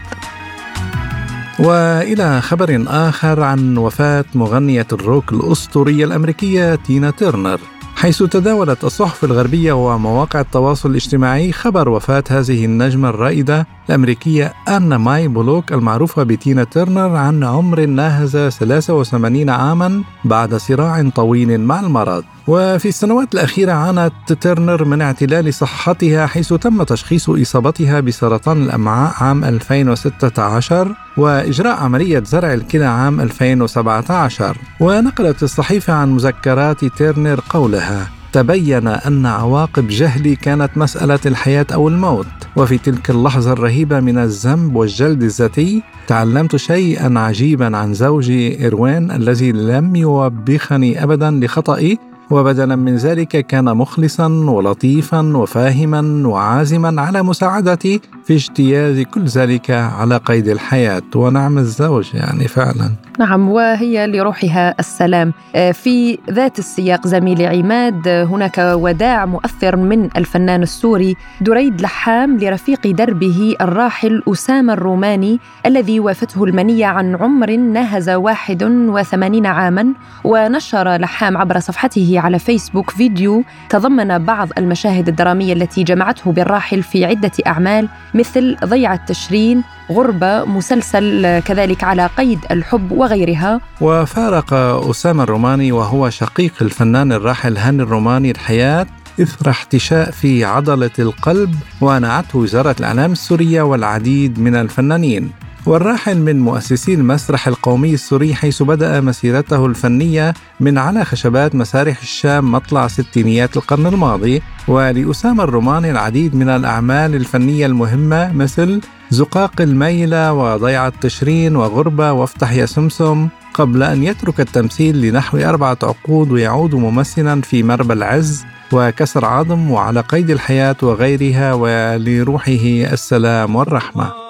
وإلى 1.59 2.41
خبر 2.41 2.85
آخر 2.87 3.43
عن 3.43 3.77
وفاة 3.77 4.25
مغنية 4.35 4.87
الروك 4.93 5.33
الأسطورية 5.33 6.05
الأمريكية 6.05 6.75
تينا 6.75 7.11
تيرنر. 7.11 7.59
حيث 7.95 8.23
تداولت 8.23 8.83
الصحف 8.83 9.23
الغربية 9.23 9.73
ومواقع 9.73 10.39
التواصل 10.39 10.89
الاجتماعي 10.89 11.51
خبر 11.51 11.89
وفاة 11.89 12.23
هذه 12.29 12.65
النجمة 12.65 13.09
الرائدة 13.09 13.67
الأمريكية 13.89 14.53
أنا 14.67 14.97
ماي 14.97 15.27
بولوك 15.27 15.71
المعروفة 15.73 16.23
بتينا 16.23 16.63
تيرنر 16.63 17.15
عن 17.15 17.43
عمر 17.43 17.85
ناهز 17.85 18.37
83 18.37 19.49
عاما 19.49 20.03
بعد 20.25 20.55
صراع 20.55 21.09
طويل 21.15 21.59
مع 21.61 21.79
المرض. 21.79 22.23
وفي 22.47 22.87
السنوات 22.87 23.33
الأخيرة 23.33 23.71
عانت 23.71 24.33
تيرنر 24.33 24.85
من 24.85 25.01
اعتلال 25.01 25.53
صحتها 25.53 26.25
حيث 26.27 26.53
تم 26.53 26.83
تشخيص 26.83 27.29
إصابتها 27.29 27.99
بسرطان 27.99 28.63
الأمعاء 28.63 29.13
عام 29.17 29.43
2016 29.43 30.95
وإجراء 31.17 31.77
عملية 31.77 32.23
زرع 32.23 32.53
الكلى 32.53 32.85
عام 32.85 33.21
2017 33.21 34.57
ونقلت 34.79 35.43
الصحيفة 35.43 35.93
عن 35.93 36.11
مذكرات 36.11 36.85
تيرنر 36.85 37.39
قولها. 37.49 38.16
تبين 38.33 38.87
أن 38.87 39.25
عواقب 39.25 39.87
جهلي 39.87 40.35
كانت 40.35 40.69
مسألة 40.75 41.19
الحياة 41.25 41.65
أو 41.73 41.87
الموت. 41.87 42.27
وفي 42.55 42.77
تلك 42.77 43.09
اللحظة 43.09 43.51
الرهيبة 43.51 43.99
من 43.99 44.17
الذنب 44.17 44.75
والجلد 44.75 45.23
الذاتي 45.23 45.83
تعلمت 46.07 46.55
شيئا 46.55 47.19
عجيبا 47.19 47.77
عن 47.77 47.93
زوجي 47.93 48.67
إروين 48.67 49.11
الذي 49.11 49.51
لم 49.51 49.95
يوبخني 49.95 51.03
أبدا 51.03 51.31
لخطئي 51.31 51.97
وبدلا 52.31 52.75
من 52.75 52.95
ذلك 52.95 53.27
كان 53.27 53.77
مخلصا 53.77 54.27
ولطيفا 54.27 55.37
وفاهما 55.37 56.27
وعازما 56.27 57.01
على 57.01 57.23
مساعدتي 57.23 58.01
في 58.25 58.33
اجتياز 58.33 58.99
كل 58.99 59.25
ذلك 59.25 59.71
على 59.71 60.17
قيد 60.17 60.47
الحياة. 60.47 61.01
ونعم 61.15 61.57
الزوج 61.57 62.09
يعني 62.13 62.47
فعلا. 62.47 62.91
نعم 63.19 63.49
وهي 63.49 64.07
لروحها 64.07 64.75
السلام. 64.79 65.33
آه، 65.55 65.71
في 65.71 66.17
ذات 66.31 66.59
السياق 66.59 67.07
زميلي 67.07 67.47
عماد 67.47 68.07
هناك 68.07 68.57
وداع 68.57 69.25
مؤثر 69.25 69.75
من 69.75 70.09
الفنان 70.17 70.63
السوري 70.63 71.15
دريد 71.41 71.81
لحام 71.81 72.37
لرفيق 72.37 72.87
دربه 72.87 73.55
الراحل 73.61 74.23
أسامة 74.27 74.73
الروماني 74.73 75.39
الذي 75.65 75.99
وافته 75.99 76.43
المنية 76.43 76.85
عن 76.85 77.15
عمر 77.15 77.55
ناهز 77.55 78.09
81 78.09 79.45
عاما 79.45 79.93
ونشر 80.23 80.95
لحام 80.97 81.37
عبر 81.37 81.59
صفحته 81.59 82.16
على 82.17 82.39
فيسبوك 82.39 82.89
فيديو 82.89 83.43
تضمن 83.69 84.17
بعض 84.17 84.49
المشاهد 84.57 85.07
الدرامية 85.07 85.53
التي 85.53 85.83
جمعته 85.83 86.31
بالراحل 86.31 86.83
في 86.83 87.05
عدة 87.05 87.31
أعمال 87.47 87.89
مثل 88.13 88.57
ضيعة 88.65 89.05
تشرين 89.05 89.63
غربة 89.91 90.45
مسلسل 90.45 91.39
كذلك 91.39 91.83
على 91.83 92.09
قيد 92.17 92.39
الحب 92.51 92.91
وغيرها. 92.91 93.61
وفارق 93.81 94.53
أسامة 94.89 95.23
الروماني 95.23 95.71
وهو 95.71 96.09
شقيق 96.09 96.53
الفنان 96.61 97.11
الراحل 97.11 97.57
هاني 97.57 97.83
الروماني 97.83 98.31
الحياة 98.31 98.85
إثر 99.21 99.49
احتشاء 99.49 100.11
في 100.11 100.45
عضلة 100.45 100.91
القلب 100.99 101.55
ونعته 101.81 102.39
وزارة 102.39 102.75
الإعلام 102.79 103.11
السورية 103.11 103.61
والعديد 103.61 104.39
من 104.39 104.55
الفنانين. 104.55 105.31
والراحل 105.67 106.17
من 106.17 106.39
مؤسسي 106.39 106.93
المسرح 106.93 107.47
القومي 107.47 107.93
السوري 107.93 108.35
حيث 108.35 108.63
بدأ 108.63 109.01
مسيرته 109.01 109.65
الفنية 109.65 110.33
من 110.59 110.77
على 110.77 111.05
خشبات 111.05 111.55
مسارح 111.55 112.01
الشام 112.01 112.51
مطلع 112.51 112.87
ستينيات 112.87 113.57
القرن 113.57 113.85
الماضي 113.85 114.41
ولأسامة 114.67 115.43
الروماني 115.43 115.91
العديد 115.91 116.35
من 116.35 116.49
الأعمال 116.49 117.15
الفنية 117.15 117.65
المهمة 117.65 118.33
مثل 118.33 118.81
زقاق 119.09 119.61
الميلة 119.61 120.33
وضيعة 120.33 120.93
تشرين 121.01 121.55
وغربة 121.55 122.11
وافتح 122.11 122.51
يا 122.51 122.65
سمسم 122.65 123.27
قبل 123.53 123.83
أن 123.83 124.03
يترك 124.03 124.39
التمثيل 124.39 125.01
لنحو 125.01 125.37
أربعة 125.37 125.77
عقود 125.83 126.31
ويعود 126.31 126.75
ممثلا 126.75 127.41
في 127.41 127.63
مربى 127.63 127.93
العز 127.93 128.45
وكسر 128.73 129.25
عظم 129.25 129.71
وعلى 129.71 129.99
قيد 129.99 130.29
الحياة 130.29 130.77
وغيرها 130.81 131.53
ولروحه 131.53 132.51
السلام 132.93 133.55
والرحمة. 133.55 134.26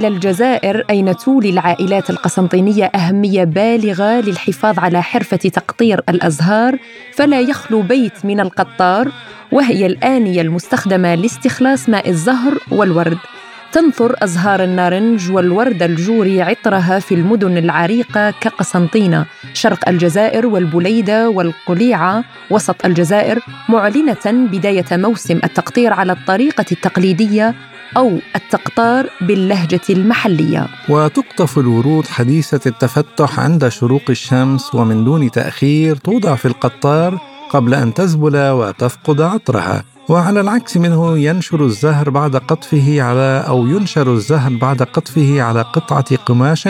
إلى 0.00 0.08
الجزائر 0.08 0.84
أين 0.90 1.16
تولي 1.16 1.50
العائلات 1.50 2.10
القسنطينية 2.10 2.84
أهمية 2.84 3.44
بالغة 3.44 4.20
للحفاظ 4.20 4.78
على 4.78 5.02
حرفة 5.02 5.36
تقطير 5.36 6.00
الأزهار؟ 6.08 6.78
فلا 7.14 7.40
يخلو 7.40 7.82
بيت 7.82 8.24
من 8.24 8.40
القطار 8.40 9.12
وهي 9.52 9.86
الآنية 9.86 10.40
المستخدمة 10.40 11.14
لاستخلاص 11.14 11.88
ماء 11.88 12.08
الزهر 12.08 12.58
والورد. 12.70 13.18
تنثر 13.72 14.16
أزهار 14.18 14.64
النارنج 14.64 15.30
والورد 15.30 15.82
الجوري 15.82 16.42
عطرها 16.42 16.98
في 16.98 17.14
المدن 17.14 17.56
العريقة 17.58 18.30
كقسنطينة. 18.30 19.26
شرق 19.54 19.88
الجزائر 19.88 20.46
والبليدة 20.46 21.28
والقليعة 21.28 22.24
وسط 22.50 22.84
الجزائر 22.84 23.38
معلنة 23.68 24.24
بداية 24.26 24.86
موسم 24.92 25.40
التقطير 25.44 25.92
على 25.92 26.12
الطريقة 26.12 26.64
التقليدية 26.72 27.54
أو 27.96 28.18
التقطار 28.36 29.10
باللهجة 29.20 29.80
المحلية. 29.90 30.68
وتقطف 30.88 31.58
الورود 31.58 32.06
حديثة 32.06 32.60
التفتح 32.66 33.40
عند 33.40 33.68
شروق 33.68 34.02
الشمس 34.10 34.74
ومن 34.74 35.04
دون 35.04 35.30
تأخير 35.30 35.96
توضع 35.96 36.34
في 36.34 36.46
القطار 36.46 37.18
قبل 37.50 37.74
أن 37.74 37.94
تذبل 37.94 38.50
وتفقد 38.50 39.20
عطرها. 39.20 39.84
وعلى 40.10 40.40
العكس 40.40 40.76
منه 40.76 41.18
ينشر 41.18 41.64
الزهر 41.64 42.10
بعد 42.10 42.36
قطفه 42.36 43.02
على 43.02 43.44
أو 43.48 43.66
ينشر 43.66 44.12
الزهر 44.12 44.52
بعد 44.56 44.82
قطفه 44.82 45.42
على 45.42 45.62
قطعة 45.62 46.16
قماش 46.16 46.62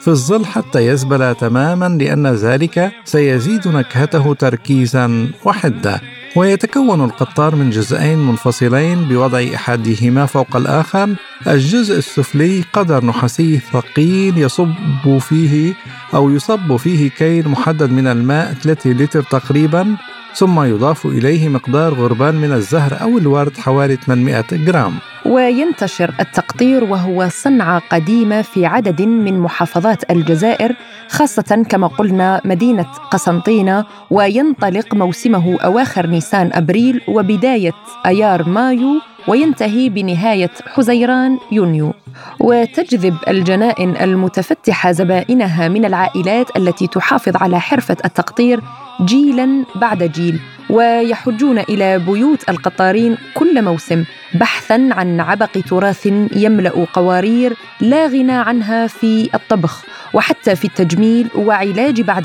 في 0.00 0.08
الظل 0.08 0.46
حتى 0.46 0.86
يزبل 0.86 1.34
تماما 1.34 1.88
لأن 1.88 2.26
ذلك 2.26 2.92
سيزيد 3.04 3.68
نكهته 3.68 4.34
تركيزا 4.34 5.28
وحدة 5.44 6.00
ويتكون 6.36 7.04
القطار 7.04 7.54
من 7.54 7.70
جزئين 7.70 8.18
منفصلين 8.18 9.04
بوضع 9.08 9.44
أحدهما 9.54 10.26
فوق 10.26 10.56
الآخر. 10.56 11.14
الجزء 11.46 11.98
السفلي 11.98 12.64
قدر 12.72 13.04
نحاسي 13.04 13.58
ثقيل 13.58 14.38
يصب 14.38 15.18
فيه 15.18 15.74
أو 16.14 16.30
يصب 16.30 16.76
فيه 16.76 17.10
كيل 17.10 17.48
محدد 17.48 17.90
من 17.90 18.06
الماء 18.06 18.52
3 18.52 18.90
لتر 18.92 19.22
تقريبا. 19.22 19.96
ثم 20.36 20.60
يضاف 20.62 21.06
إليه 21.06 21.48
مقدار 21.48 21.94
غربان 21.94 22.34
من 22.34 22.52
الزهر 22.52 23.02
أو 23.02 23.18
الورد 23.18 23.56
حوالي 23.56 23.96
800 23.96 24.44
جرام. 24.52 24.92
وينتشر 25.26 26.14
التقطير 26.20 26.84
وهو 26.84 27.28
صنعة 27.28 27.82
قديمة 27.90 28.42
في 28.42 28.66
عدد 28.66 29.02
من 29.02 29.40
محافظات 29.40 30.10
الجزائر 30.10 30.74
خاصة 31.08 31.64
كما 31.68 31.86
قلنا 31.86 32.40
مدينة 32.44 32.86
قسنطينة 33.10 33.84
وينطلق 34.10 34.94
موسمه 34.94 35.58
أواخر 35.60 36.06
نيسان 36.06 36.50
أبريل 36.52 37.00
وبداية 37.08 37.72
أيار 38.06 38.48
مايو 38.48 39.00
وينتهي 39.28 39.88
بنهاية 39.88 40.50
حزيران 40.66 41.38
يونيو. 41.52 41.92
وتجذب 42.40 43.16
الجنائن 43.28 43.96
المتفتحة 43.96 44.92
زبائنها 44.92 45.68
من 45.68 45.84
العائلات 45.84 46.56
التي 46.56 46.86
تحافظ 46.86 47.36
على 47.36 47.60
حرفة 47.60 47.96
التقطير 48.04 48.60
جيلا 49.02 49.64
بعد 49.74 50.02
جيل 50.02 50.40
ويحجون 50.70 51.58
إلى 51.58 51.98
بيوت 51.98 52.48
القطارين 52.48 53.16
كل 53.34 53.62
موسم 53.62 54.04
بحثا 54.34 54.88
عن 54.92 55.20
عبق 55.20 55.50
تراث 55.68 56.06
يملأ 56.36 56.86
قوارير 56.92 57.52
لا 57.80 58.06
غنى 58.06 58.32
عنها 58.32 58.86
في 58.86 59.30
الطبخ 59.34 59.84
وحتى 60.14 60.56
في 60.56 60.64
التجميل 60.64 61.28
وعلاج 61.34 62.00
بعض 62.00 62.22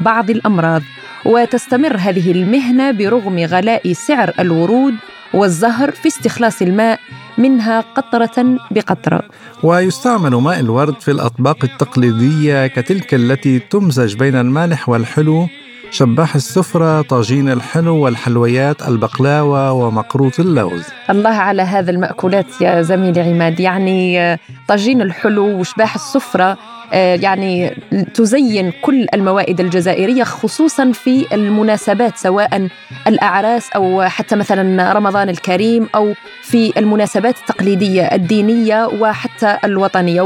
بعض 0.00 0.30
الأمراض. 0.30 0.82
وتستمر 1.24 1.96
هذه 1.96 2.32
المهنة 2.32 2.90
برغم 2.90 3.38
غلاء 3.38 3.92
سعر 3.92 4.32
الورود 4.40 4.94
والزهر 5.34 5.90
في 5.90 6.08
استخلاص 6.08 6.62
الماء 6.62 7.00
منها 7.38 7.80
قطرة 7.80 8.56
بقطرة. 8.70 9.22
ويستعمل 9.62 10.30
ماء 10.30 10.60
الورد 10.60 11.00
في 11.00 11.10
الأطباق 11.10 11.64
التقليدية 11.64 12.66
كتلك 12.66 13.14
التي 13.14 13.58
تمزج 13.58 14.16
بين 14.16 14.34
المالح 14.36 14.88
والحلو 14.88 15.48
شباح 15.90 16.34
السفرة 16.34 17.02
طاجين 17.02 17.48
الحلو 17.48 17.96
والحلويات 17.96 18.88
البقلاوة 18.88 19.72
ومقروط 19.72 20.40
اللوز. 20.40 20.84
الله 21.10 21.30
على 21.30 21.62
هذا 21.62 21.90
المأكولات 21.90 22.46
يا 22.60 22.82
زميلي 22.82 23.20
عماد. 23.20 23.60
يعني 23.60 24.20
آه، 24.20 24.38
طاجين 24.68 25.02
الحلو 25.02 25.60
وشباح 25.60 25.94
السفرة 25.94 26.58
يعني 26.92 27.76
تزين 28.14 28.72
كل 28.82 29.06
الموائد 29.14 29.60
الجزائرية 29.60 30.24
خصوصا 30.24 30.92
في 30.92 31.26
المناسبات 31.32 32.16
سواء 32.16 32.68
الأعراس 33.06 33.70
أو 33.70 34.02
حتى 34.02 34.36
مثلا 34.36 34.92
رمضان 34.92 35.28
الكريم 35.28 35.88
أو 35.94 36.14
في 36.42 36.72
المناسبات 36.78 37.36
التقليدية 37.38 38.02
الدينية 38.02 38.86
وحتى 38.86 39.58
الوطنية. 39.64 40.22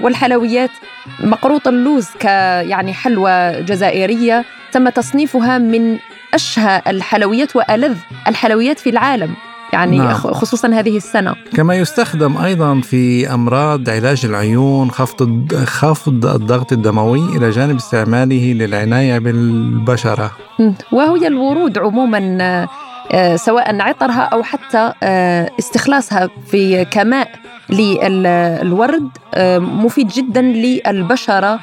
والحلويات 0.00 0.70
مقروط 1.20 1.68
اللوز 1.68 2.08
ك 2.20 2.24
يعني 2.70 2.92
حلوى 2.92 3.62
جزائرية 3.62 4.44
تم 4.72 4.88
تصنيفها 4.88 5.58
من 5.58 5.98
أشهى 6.34 6.82
الحلويات 6.86 7.56
وألذ 7.56 7.96
الحلويات 8.28 8.78
في 8.78 8.90
العالم. 8.90 9.34
يعني 9.76 9.98
نعم. 9.98 10.14
خصوصا 10.14 10.68
هذه 10.68 10.96
السنة. 10.96 11.34
كما 11.54 11.74
يستخدم 11.74 12.36
أيضا 12.36 12.80
في 12.80 13.34
أمراض 13.34 13.90
علاج 13.90 14.24
العيون 14.24 14.90
خفض 14.90 15.54
خفض 15.54 16.26
الضغط 16.26 16.72
الدموي 16.72 17.36
إلى 17.36 17.50
جانب 17.50 17.76
استعماله 17.76 18.52
للعناية 18.52 19.18
بالبشرة. 19.18 20.30
وهي 20.92 21.26
الورود 21.26 21.78
عموما 21.78 22.18
آه، 23.12 23.36
سواء 23.36 23.80
عطرها 23.80 24.22
أو 24.22 24.42
حتى 24.42 24.92
آه، 25.02 25.50
استخلاصها 25.58 26.28
في 26.50 26.84
كماء 26.84 27.30
للورد 27.70 29.08
آه، 29.34 29.58
مفيد 29.58 30.08
جدا 30.08 30.42
للبشرة. 30.42 31.60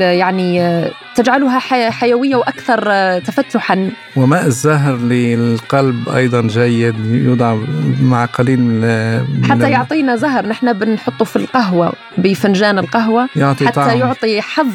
يعني 0.00 0.84
تجعلها 1.14 1.58
حيوية 1.90 2.36
وأكثر 2.36 2.82
تفتحا 3.18 3.90
وماء 4.16 4.46
الزهر 4.46 4.96
للقلب 4.96 6.08
أيضا 6.08 6.40
جيد 6.40 6.94
يوضع 7.06 7.56
مع 8.02 8.24
قليل 8.24 8.60
من 8.60 9.44
حتى 9.50 9.70
يعطينا 9.70 10.16
زهر 10.16 10.46
نحن 10.46 10.72
بنحطه 10.72 11.24
في 11.24 11.36
القهوة 11.36 11.92
بفنجان 12.18 12.78
القهوة 12.78 13.28
يعطي 13.36 13.66
حتى 13.66 13.74
طعم. 13.74 13.98
يعطي 13.98 14.42
حظ 14.42 14.72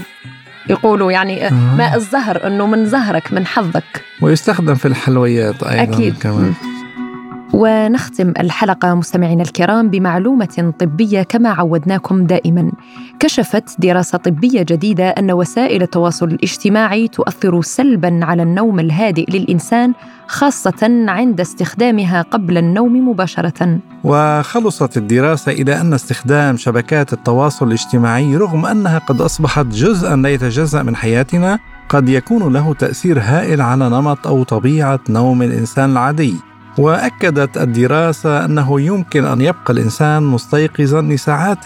يقولوا 0.69 1.11
يعني 1.11 1.47
آه. 1.47 1.75
ماء 1.77 1.95
الزهر 1.95 2.47
إنه 2.47 2.67
من 2.67 2.85
زهرك 2.85 3.33
من 3.33 3.45
حظك 3.45 4.03
ويستخدم 4.21 4.75
في 4.75 4.87
الحلويات 4.87 5.63
أيضا 5.63 5.83
أكيد 5.93 6.17
كمان. 6.17 6.53
ونختم 7.53 8.33
الحلقة 8.39 8.95
مستمعينا 8.95 9.43
الكرام 9.43 9.89
بمعلومة 9.89 10.73
طبية 10.79 11.23
كما 11.23 11.49
عودناكم 11.49 12.27
دائما. 12.27 12.71
كشفت 13.19 13.63
دراسة 13.79 14.17
طبية 14.17 14.61
جديدة 14.61 15.09
أن 15.09 15.31
وسائل 15.31 15.81
التواصل 15.81 16.27
الاجتماعي 16.27 17.07
تؤثر 17.07 17.61
سلبا 17.61 18.19
على 18.23 18.43
النوم 18.43 18.79
الهادئ 18.79 19.31
للإنسان 19.31 19.93
خاصة 20.27 21.05
عند 21.07 21.39
استخدامها 21.39 22.21
قبل 22.21 22.57
النوم 22.57 23.09
مباشرة. 23.09 23.79
وخلصت 24.03 24.97
الدراسة 24.97 25.51
إلى 25.51 25.81
أن 25.81 25.93
استخدام 25.93 26.57
شبكات 26.57 27.13
التواصل 27.13 27.67
الاجتماعي 27.67 28.37
رغم 28.37 28.65
أنها 28.65 28.99
قد 28.99 29.21
أصبحت 29.21 29.65
جزءا 29.65 30.15
لا 30.15 30.29
يتجزأ 30.29 30.83
من 30.83 30.95
حياتنا 30.95 31.59
قد 31.89 32.09
يكون 32.09 32.53
له 32.53 32.73
تأثير 32.73 33.19
هائل 33.19 33.61
على 33.61 33.89
نمط 33.89 34.27
أو 34.27 34.43
طبيعة 34.43 34.99
نوم 35.09 35.41
الإنسان 35.41 35.91
العادي. 35.91 36.35
وأكدت 36.77 37.57
الدراسة 37.57 38.45
أنه 38.45 38.81
يمكن 38.81 39.25
أن 39.25 39.41
يبقى 39.41 39.73
الإنسان 39.73 40.23
مستيقظا 40.23 41.01
لساعات 41.01 41.63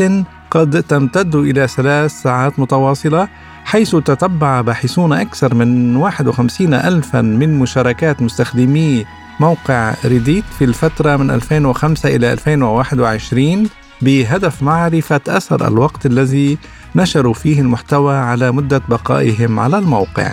قد 0.51 0.83
تمتد 0.83 1.35
إلى 1.35 1.67
ثلاث 1.67 2.11
ساعات 2.11 2.59
متواصلة 2.59 3.27
حيث 3.65 3.95
تتبع 3.95 4.61
باحثون 4.61 5.13
أكثر 5.13 5.55
من 5.55 5.95
51 5.95 6.73
الفا 6.73 7.21
من 7.21 7.59
مشاركات 7.59 8.21
مستخدمي 8.21 9.05
موقع 9.39 9.93
ريديت 10.05 10.43
في 10.57 10.65
الفترة 10.65 11.15
من 11.17 11.31
2005 11.31 12.15
إلى 12.15 12.33
2021 12.33 13.69
بهدف 14.01 14.63
معرفة 14.63 15.21
أثر 15.27 15.67
الوقت 15.67 16.05
الذي 16.05 16.57
نشروا 16.95 17.33
فيه 17.33 17.61
المحتوى 17.61 18.15
على 18.15 18.51
مدة 18.51 18.81
بقائهم 18.89 19.59
على 19.59 19.77
الموقع. 19.77 20.31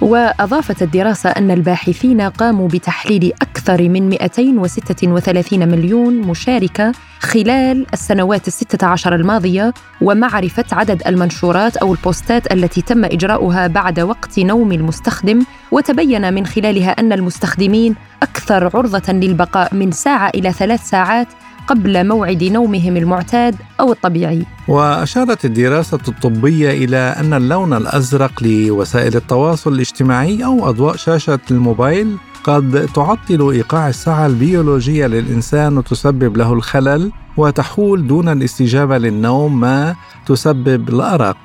وأضافت 0.00 0.82
الدراسة 0.82 1.30
أن 1.30 1.50
الباحثين 1.50 2.20
قاموا 2.20 2.68
بتحليل 2.68 3.32
أكثر 3.42 3.88
من 3.88 4.08
236 4.08 5.68
مليون 5.68 6.20
مشاركة 6.20 6.92
خلال 7.20 7.86
السنوات 7.92 8.48
الستة 8.48 8.86
عشر 8.86 9.14
الماضية 9.14 9.74
ومعرفة 10.00 10.64
عدد 10.72 11.02
المنشورات 11.06 11.76
أو 11.76 11.92
البوستات 11.92 12.52
التي 12.52 12.82
تم 12.82 13.04
إجراؤها 13.04 13.66
بعد 13.66 14.00
وقت 14.00 14.38
نوم 14.38 14.72
المستخدم 14.72 15.44
وتبين 15.72 16.34
من 16.34 16.46
خلالها 16.46 16.90
أن 16.90 17.12
المستخدمين 17.12 17.94
أكثر 18.22 18.70
عرضة 18.76 19.12
للبقاء 19.12 19.74
من 19.74 19.90
ساعة 19.90 20.28
إلى 20.34 20.52
ثلاث 20.52 20.88
ساعات 20.88 21.28
قبل 21.66 22.06
موعد 22.08 22.44
نومهم 22.44 22.96
المعتاد 22.96 23.54
أو 23.80 23.92
الطبيعي. 23.92 24.46
وأشارت 24.68 25.44
الدراسة 25.44 25.98
الطبية 26.08 26.70
إلى 26.70 26.96
أن 26.96 27.34
اللون 27.34 27.72
الأزرق 27.72 28.42
لوسائل 28.42 29.16
التواصل 29.16 29.72
الاجتماعي 29.72 30.44
أو 30.44 30.68
أضواء 30.68 30.96
شاشة 30.96 31.38
الموبايل 31.50 32.16
قد 32.44 32.88
تعطل 32.94 33.50
إيقاع 33.50 33.88
الساعة 33.88 34.26
البيولوجية 34.26 35.06
للإنسان 35.06 35.78
وتسبب 35.78 36.36
له 36.36 36.52
الخلل. 36.52 37.12
وتحول 37.36 38.06
دون 38.06 38.28
الاستجابة 38.28 38.98
للنوم 38.98 39.60
ما 39.60 39.94
تسبب 40.26 40.88
الأرق. 40.88 41.36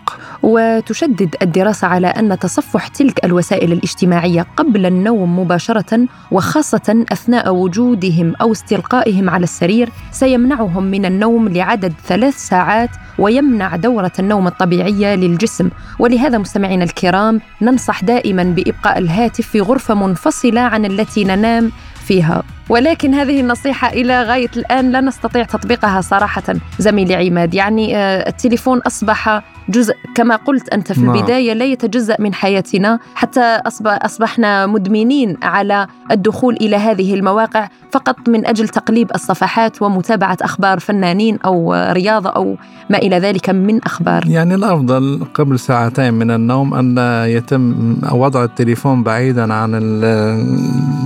وتشدد 0.44 1.36
الدراسة 1.42 1.88
على 1.88 2.08
أن 2.08 2.40
تصفح 2.40 2.88
تلك 2.88 3.26
الوسائل 3.26 3.72
الاجتماعية 3.72 4.46
قبل 4.58 4.86
النوم 4.86 5.40
مباشرة 5.40 6.08
وخاصة 6.32 7.06
أثناء 7.12 7.54
وجودهم 7.54 8.34
أو 8.42 8.52
استلقائهم 8.52 9.30
على 9.30 9.44
السرير 9.44 9.90
سيمنعهم 10.12 10.84
من 10.84 11.06
النوم 11.06 11.48
لعدد 11.50 11.94
ثلاث 12.08 12.38
ساعات 12.38 12.90
ويمنع 13.20 13.76
دورة 13.76 14.12
النوم 14.20 14.48
الطبيعية 14.48 15.16
للجسم. 15.16 15.70
ولهذا 16.00 16.38
مستمعينا 16.38 16.84
الكرام 16.84 17.42
ننصح 17.62 18.04
دائما 18.04 18.44
بإبقاء 18.44 18.98
الهاتف 18.98 19.48
في 19.48 19.62
غرفة 19.62 19.94
منفصلة 19.94 20.62
عن 20.62 20.86
التي 20.86 21.24
ننام 21.24 21.72
فيها. 22.06 22.44
ولكن 22.72 23.14
هذه 23.14 23.40
النصيحة 23.40 23.90
إلى 23.90 24.24
غاية 24.24 24.50
الآن 24.58 24.92
لا 24.92 25.02
نستطيع 25.02 25.44
تطبيقها 25.44 26.02
صراحة 26.02 26.44
زميلي 26.80 27.16
عماد. 27.16 27.54
يعني 27.54 27.98
آه، 27.98 28.30
التليفون 28.30 28.80
أصبح 28.80 29.42
جزء 29.70 29.94
كما 30.16 30.36
قلت 30.36 30.70
أنت 30.70 30.94
في 30.94 31.02
نعم. 31.02 31.16
البداية 31.16 31.54
لا 31.54 31.66
يتجزأ 31.66 32.16
من 32.20 32.34
حياتنا. 32.34 33.00
حتى 33.16 33.60
أصبح 33.68 34.00
أصبحنا 34.02 34.68
مدمنين 34.68 35.38
على 35.44 35.88
الدخول 36.12 36.56
إلى 36.56 36.76
هذه 36.76 37.14
المواقع 37.14 37.68
فقط 37.92 38.30
من 38.30 38.46
أجل 38.46 38.68
تقليب 38.68 39.12
الصفحات 39.16 39.82
ومتابعة 39.82 40.38
أخبار 40.42 40.80
فنانين 40.80 41.40
أو 41.46 41.74
رياضة 41.92 42.30
أو 42.30 42.56
ما 42.90 42.98
إلى 42.98 43.20
ذلك 43.20 43.50
من 43.50 43.84
أخبار. 43.84 44.24
يعني 44.28 44.56
الأفضل 44.56 45.28
قبل 45.34 45.60
ساعتين 45.60 46.14
من 46.14 46.32
النوم 46.32 46.74
أن 46.74 46.98
يتم 47.30 47.96
وضع 48.12 48.44
التليفون 48.44 49.04
بعيدا 49.04 49.54
عن 49.54 49.72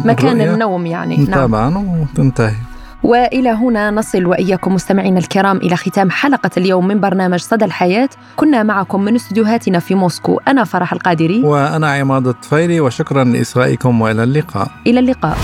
مكان. 0.06 0.42
النوم 0.42 0.86
يعني 0.86 1.18
نعم. 1.18 1.55
طبعا 1.56 1.78
وتنتهي. 1.78 2.56
وإلى 3.04 3.50
هنا 3.50 3.92
نصل 3.92 4.26
وإياكم 4.26 4.74
مستمعينا 4.74 5.20
الكرام 5.20 5.58
إلى 5.58 5.76
ختام 5.76 6.10
حلقة 6.10 6.50
اليوم 6.58 6.88
من 6.88 7.00
برنامج 7.00 7.40
صدى 7.40 7.66
الحياة. 7.66 8.10
كنا 8.36 8.64
معكم 8.64 9.02
من 9.02 9.16
استديوهاتنا 9.16 9.80
في 9.80 9.96
موسكو. 9.96 10.40
أنا 10.48 10.64
فرح 10.64 10.94
القادري. 10.94 11.44
وأنا 11.44 11.92
عماد 11.92 12.28
الطفيلي 12.28 12.80
وشكرا 12.80 13.24
لإصغائكم 13.24 14.02
وإلى 14.02 14.24
اللقاء. 14.24 14.68
إلى 14.88 15.00
اللقاء. 15.00 15.38